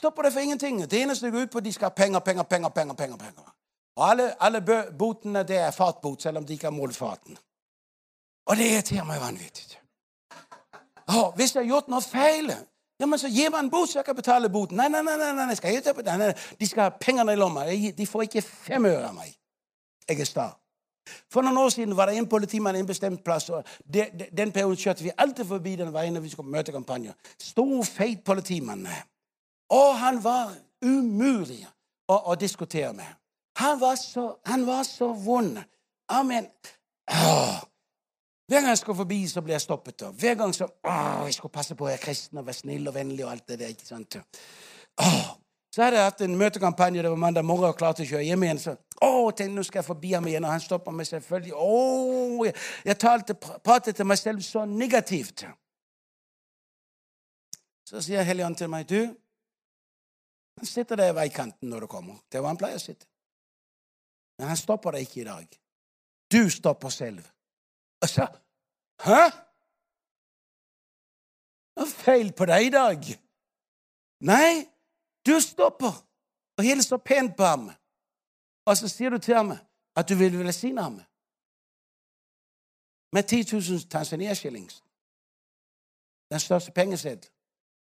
[0.00, 0.80] Stopper det for ingenting.
[0.88, 2.70] Det eneste går ut på de skal ha penger, penger, penger.
[2.70, 3.54] penger, penger, penger.
[3.96, 4.60] Og alle, alle
[4.98, 7.36] botene det er fatbot, selv om de ikke har målt faten.
[8.50, 9.76] Og det irriterer meg vanvittig.
[11.10, 12.50] Oh, hvis jeg har gjort noe feil,
[13.00, 14.76] ja, men så gir man bot, så jeg kan betale boten.
[14.78, 17.64] Nei, nei, nei, nei, nei, skal jeg nei, nei, De skal ha pengene i lomma.
[17.96, 19.32] De får ikke fem øre av meg.
[20.08, 20.48] Jeg er sta.
[21.32, 23.48] For noen år siden var det en politimann i en bestemt plass.
[23.50, 26.74] og de, de, Den perioden kjørte vi alltid forbi den veien når vi skulle møte
[26.74, 27.16] kampanjer.
[27.38, 28.86] Stor, feit politimann.
[29.70, 30.52] Og han var
[30.84, 31.64] umulig
[32.08, 33.08] å, å diskutere med.
[33.62, 35.58] Han var så, han var så vond.
[36.10, 36.46] Amen.
[37.10, 37.69] Åh.
[38.50, 40.02] Hver gang jeg skal forbi, så blir jeg stoppet.
[40.02, 40.94] Og hver gang så Å,
[41.28, 43.60] jeg skal passe på å være kristen og være snill og vennlig og alt det
[43.60, 43.70] der.
[43.70, 44.16] ikke sant?
[44.98, 45.28] Åh.
[45.70, 48.24] Så hadde jeg hatt en møtekampanje det var mandag morgen og klar til å kjøre
[48.26, 48.58] hjem igjen.
[48.58, 48.74] Så
[49.06, 51.54] å, tenk, nå skal jeg forbi ham igjen, og han stopper meg selvfølgelig.
[51.54, 52.56] Å, jeg,
[52.90, 55.46] jeg talte, pratet til meg selv så negativt.
[57.86, 59.14] Så sier Helligånd til meg, du
[60.58, 62.18] Han sitter der i veikanten når du kommer.
[62.28, 63.06] Det er hvor han pleier å sitte.
[64.36, 65.60] Men han stopper deg ikke i dag.
[66.34, 67.22] Du stopper selv.
[68.06, 68.26] Sa
[69.04, 69.22] Hæ?
[71.74, 72.98] Det er feil på deg i dag.
[74.20, 74.68] Nei,
[75.26, 75.94] du stopper
[76.56, 77.70] og hilser pent på ham.
[78.66, 79.52] Og så sier du til ham
[79.96, 81.00] at du vil velsigne ham
[83.12, 84.84] med 10 000 Tanzania-shillings.
[86.30, 87.34] Den største pengeseddelen.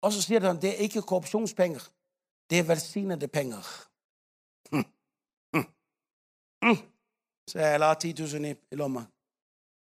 [0.02, 1.90] Og så sier han det er ikke korrupsjonspenger.
[2.50, 3.66] Det er velsignede penger.
[4.72, 4.86] Mm.
[5.54, 5.68] Mm.
[6.62, 6.78] Mm.
[7.48, 9.06] Så jeg la 10 000 i, i lomma.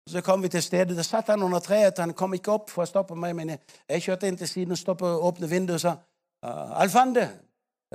[0.09, 0.97] Så kom vi til stedet.
[0.97, 1.99] Der satt han under treet.
[1.99, 4.79] Han kom ikke opp for å stoppe meg, men jeg kjørte inn til siden og
[4.79, 7.29] stoppet, åpne vinduet og sa uh, Alfande,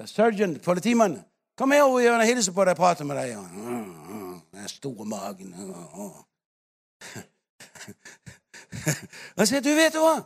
[0.09, 1.18] surgeon, politimann,
[1.59, 3.36] kom her og gjør en hilse på deg og prate med deg.
[3.36, 5.54] Uh, den store magen.
[9.36, 10.16] Og han sier, du vet hva?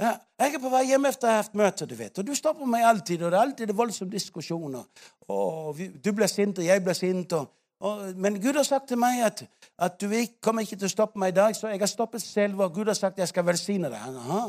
[0.00, 2.18] Jeg er på vei hjem etter å ha hatt møte, du vet.
[2.18, 4.86] Og du stopper meg alltid, og det er alltid voldsomme diskusjoner.
[5.28, 7.34] Og vi, du blir sint, og jeg blir sint.
[7.36, 9.44] og og, men Gud har sagt til meg at,
[9.78, 12.22] at du ikke, kommer ikke til å stoppe meg i dag, så jeg har stoppet
[12.22, 14.18] selv, og Gud har sagt at jeg skal velsigne deg.
[14.20, 14.42] Aha.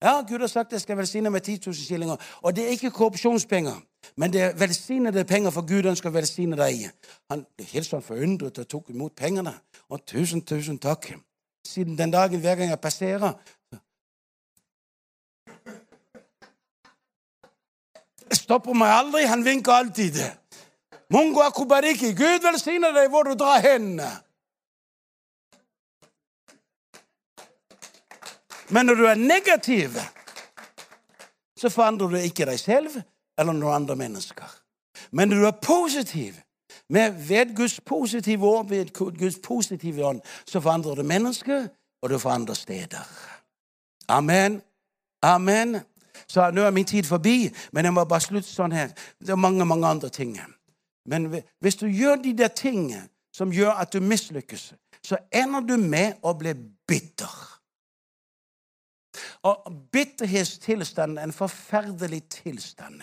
[0.00, 2.28] Ja, Gud har sagt at jeg skal velsigne med 10 000 skillinger.
[2.42, 3.80] Og det er ikke korrupsjonspenger,
[4.16, 6.86] men det er velsignede penger, for Gud ønsker å velsigne deg.
[7.32, 9.54] Han ble helt sånn forundret og tok imot pengene.
[9.88, 11.12] Og tusen, tusen takk.
[11.68, 13.36] Siden den dagen, hver gang jeg passerer
[18.50, 19.26] stopper meg aldri.
[19.30, 20.18] Han vinker alltid.
[21.10, 22.14] Mungu akubariki.
[22.14, 24.00] Gud velsigne deg hvor du drar hen.
[28.70, 29.98] Men når du er negativ,
[31.58, 33.00] så forandrer du ikke deg selv
[33.38, 34.46] eller noen andre mennesker.
[35.10, 36.34] Men når du er positiv,
[36.90, 41.68] med ved Guds positive ord, ved Guds positive ånd, så forandrer du mennesker,
[42.02, 43.02] og du forandrer steder.
[44.08, 44.62] Amen.
[45.22, 45.80] Amen.
[46.26, 48.90] Så nå er min tid forbi, men jeg må bare slutte sånn her.
[49.18, 50.38] Det er mange, mange andre ting.
[51.06, 55.76] Men hvis du gjør de der tingene som gjør at du mislykkes, så ender du
[55.76, 56.52] med å bli
[56.88, 57.32] bitter.
[59.42, 63.02] Og bitterhetstilstanden er en forferdelig tilstand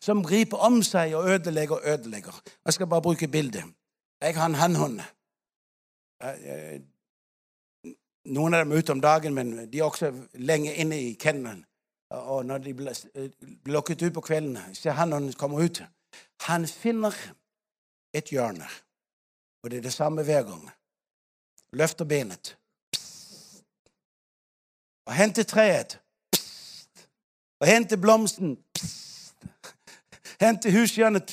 [0.00, 2.42] som griper om seg og ødelegger og ødelegger.
[2.64, 3.64] Jeg skal bare bruke bildet.
[4.22, 5.00] Jeg har en hannhund.
[8.24, 11.64] Noen av dem er ute om dagen, men de er også lenge inne i kennelen.
[12.10, 12.94] Og når de blir
[13.66, 15.82] lukket ut på kveldene, ser hannhunden kommer ut.
[16.40, 17.14] Han finner
[18.14, 18.68] et hjørne,
[19.62, 20.70] og det er det samme hver gang.
[21.72, 22.58] Løfter benet.
[22.92, 23.64] Psst.
[25.06, 26.00] Og henter treet.
[26.32, 27.08] Psst.
[27.60, 28.56] Og henter blomsten.
[28.74, 29.34] Psst.
[30.40, 31.32] Henter hushjørnet.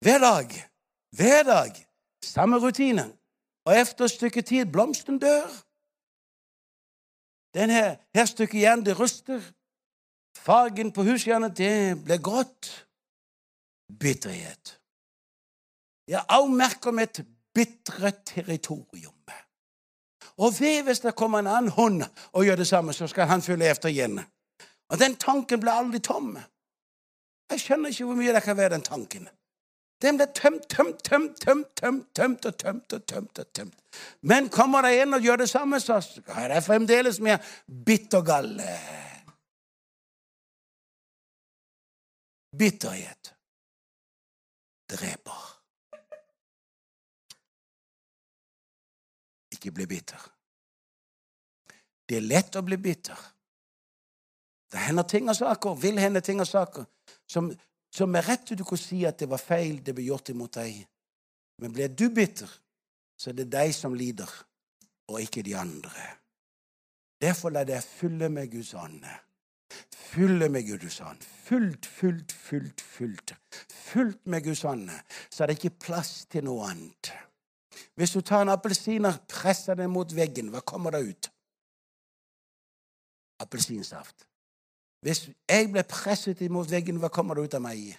[0.00, 0.68] Hver dag.
[1.16, 1.86] Hver dag.
[2.24, 3.12] Samme rutine.
[3.64, 5.48] Og etter et stykke tid blomsten dør.
[7.54, 9.40] Den her, her stykket igjen, det ruster.
[10.36, 12.85] Fargen på hushjørnet, det blir grått
[13.88, 14.78] bitterhet.
[16.08, 17.20] Jeg avmerker mitt
[17.54, 19.12] bitre territorium.
[20.36, 23.42] Og ved hvis det kommer en annen hund og gjør det samme, så skal han
[23.42, 24.20] følge etter igjen.
[24.88, 26.36] Og den tanken blir aldri tom.
[27.50, 29.28] Jeg skjønner ikke hvor mye det kan være den tanken.
[30.02, 33.38] Den ble tømt, tømt, tømt, tømt, tømt, tømt og tømt og tømt.
[33.38, 33.74] og tømt.
[34.20, 37.38] Men kommer det en og gjør det samme, så er det fremdeles mer
[37.86, 38.76] bittergalle.
[42.58, 43.35] Bitterhet
[44.90, 45.44] dreper.
[49.54, 50.20] Ikke bli bitter.
[52.06, 53.18] Det er lett å bli bitter.
[54.70, 56.86] Det hender ting og saker, vil hende ting og saker,
[57.26, 57.48] som,
[57.94, 60.82] som med rett du kunne si at det var feil det ble gjort imot deg.
[61.62, 62.50] Men blir du bitter,
[63.16, 64.30] så er det deg som lider,
[65.08, 66.10] og ikke de andre.
[67.22, 69.00] Derfor la deg fylle med Guds ånd.
[69.94, 71.22] Fylle med Guds ånd.
[71.22, 73.34] Fullt, fullt, fullt, fullt.
[73.70, 74.90] Fullt med Guds ånd,
[75.30, 77.12] så er det ikke plass til noe annet.
[77.96, 81.28] Hvis du tar en appelsin og presser den mot veggen, hva kommer det ut?
[83.40, 84.26] Appelsinsaft.
[85.04, 87.92] Hvis jeg ble presset imot veggen, hva kommer det ut av meg?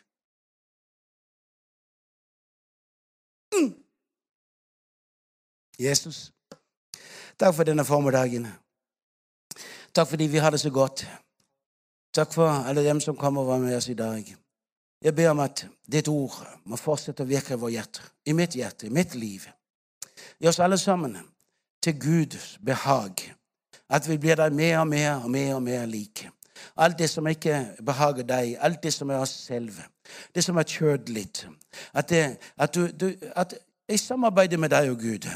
[3.55, 3.69] Mm.
[5.79, 6.31] Jesus,
[7.37, 8.49] takk for denne formiddagen.
[9.93, 11.05] Takk fordi vi har det så godt.
[12.17, 14.35] Takk for alle dem som kommer og var med oss i dag.
[15.01, 16.33] Jeg ber om at ditt ord
[16.65, 19.43] må fortsette å virke i vårt hjerte, i mitt hjerte, i mitt liv.
[20.41, 21.13] I oss alle sammen
[21.83, 23.21] til Guds behag.
[23.85, 26.31] At vi blir deg mer og mer og mer og mer like.
[26.81, 29.77] Alt det som ikke behager deg, alt det som er oss selv,
[30.33, 31.27] det som er kjødelig.
[31.93, 32.23] At, det,
[32.57, 33.53] at, du, du, at
[33.85, 35.29] jeg samarbeider med deg og Gud.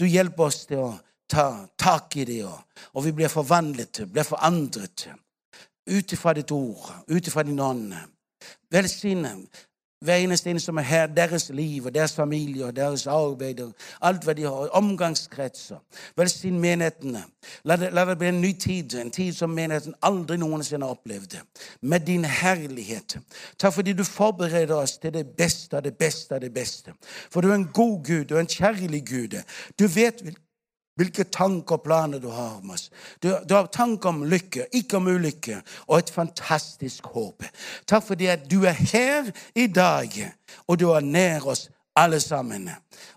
[0.00, 0.94] Du hjelper oss til å
[1.28, 5.10] ta tak i det, og vi blir forvandlet, blir forandret
[5.86, 7.94] ut ifra ditt ord, ut ifra din ånd.
[8.70, 9.36] Velsigne
[10.02, 13.74] hver eneste en som er her, deres liv og deres familie og deres arbeid og
[14.02, 15.78] alt hva de har, omgangskretser.
[16.18, 17.22] Velsign menighetene.
[17.64, 21.38] La det, la det bli en ny tid, en tid som menigheten aldri noensinne opplevd.
[21.82, 23.18] Med din herlighet.
[23.58, 26.94] Takk fordi du forbereder oss til det beste av det beste av det beste.
[27.30, 29.38] For du er en god Gud, du er en kjærlig Gud.
[29.78, 30.24] Du vet
[30.98, 32.90] hvilke tanker og planer du har om oss.
[33.22, 37.46] Du, du, har tanker om lykke, ikke om ulykke, og et fantastisk håp.
[37.88, 40.18] Takk fordi at du er her i dag,
[40.66, 42.70] og du er nær oss alle sammen.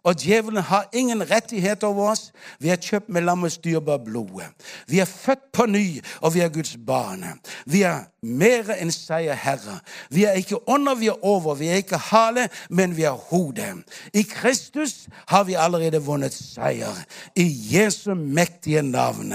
[0.03, 2.31] Og djevelen har ingen rettighet over oss.
[2.59, 4.41] Vi er kjøpt med lammets dyrebare blod.
[4.87, 7.25] Vi er født på ny, og vi er Guds barn.
[7.65, 9.79] Vi er mer enn seierherre.
[10.09, 11.55] Vi er ikke under, vi er over.
[11.55, 13.67] Vi er ikke hale, men vi er hode.
[14.13, 17.05] I Kristus har vi allerede vunnet seier.
[17.35, 19.33] I Jesu mektige navn.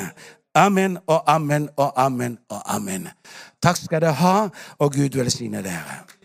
[0.55, 3.09] Amen og amen og amen og amen.
[3.63, 6.20] Takk skal dere ha, og Gud velsigne dere.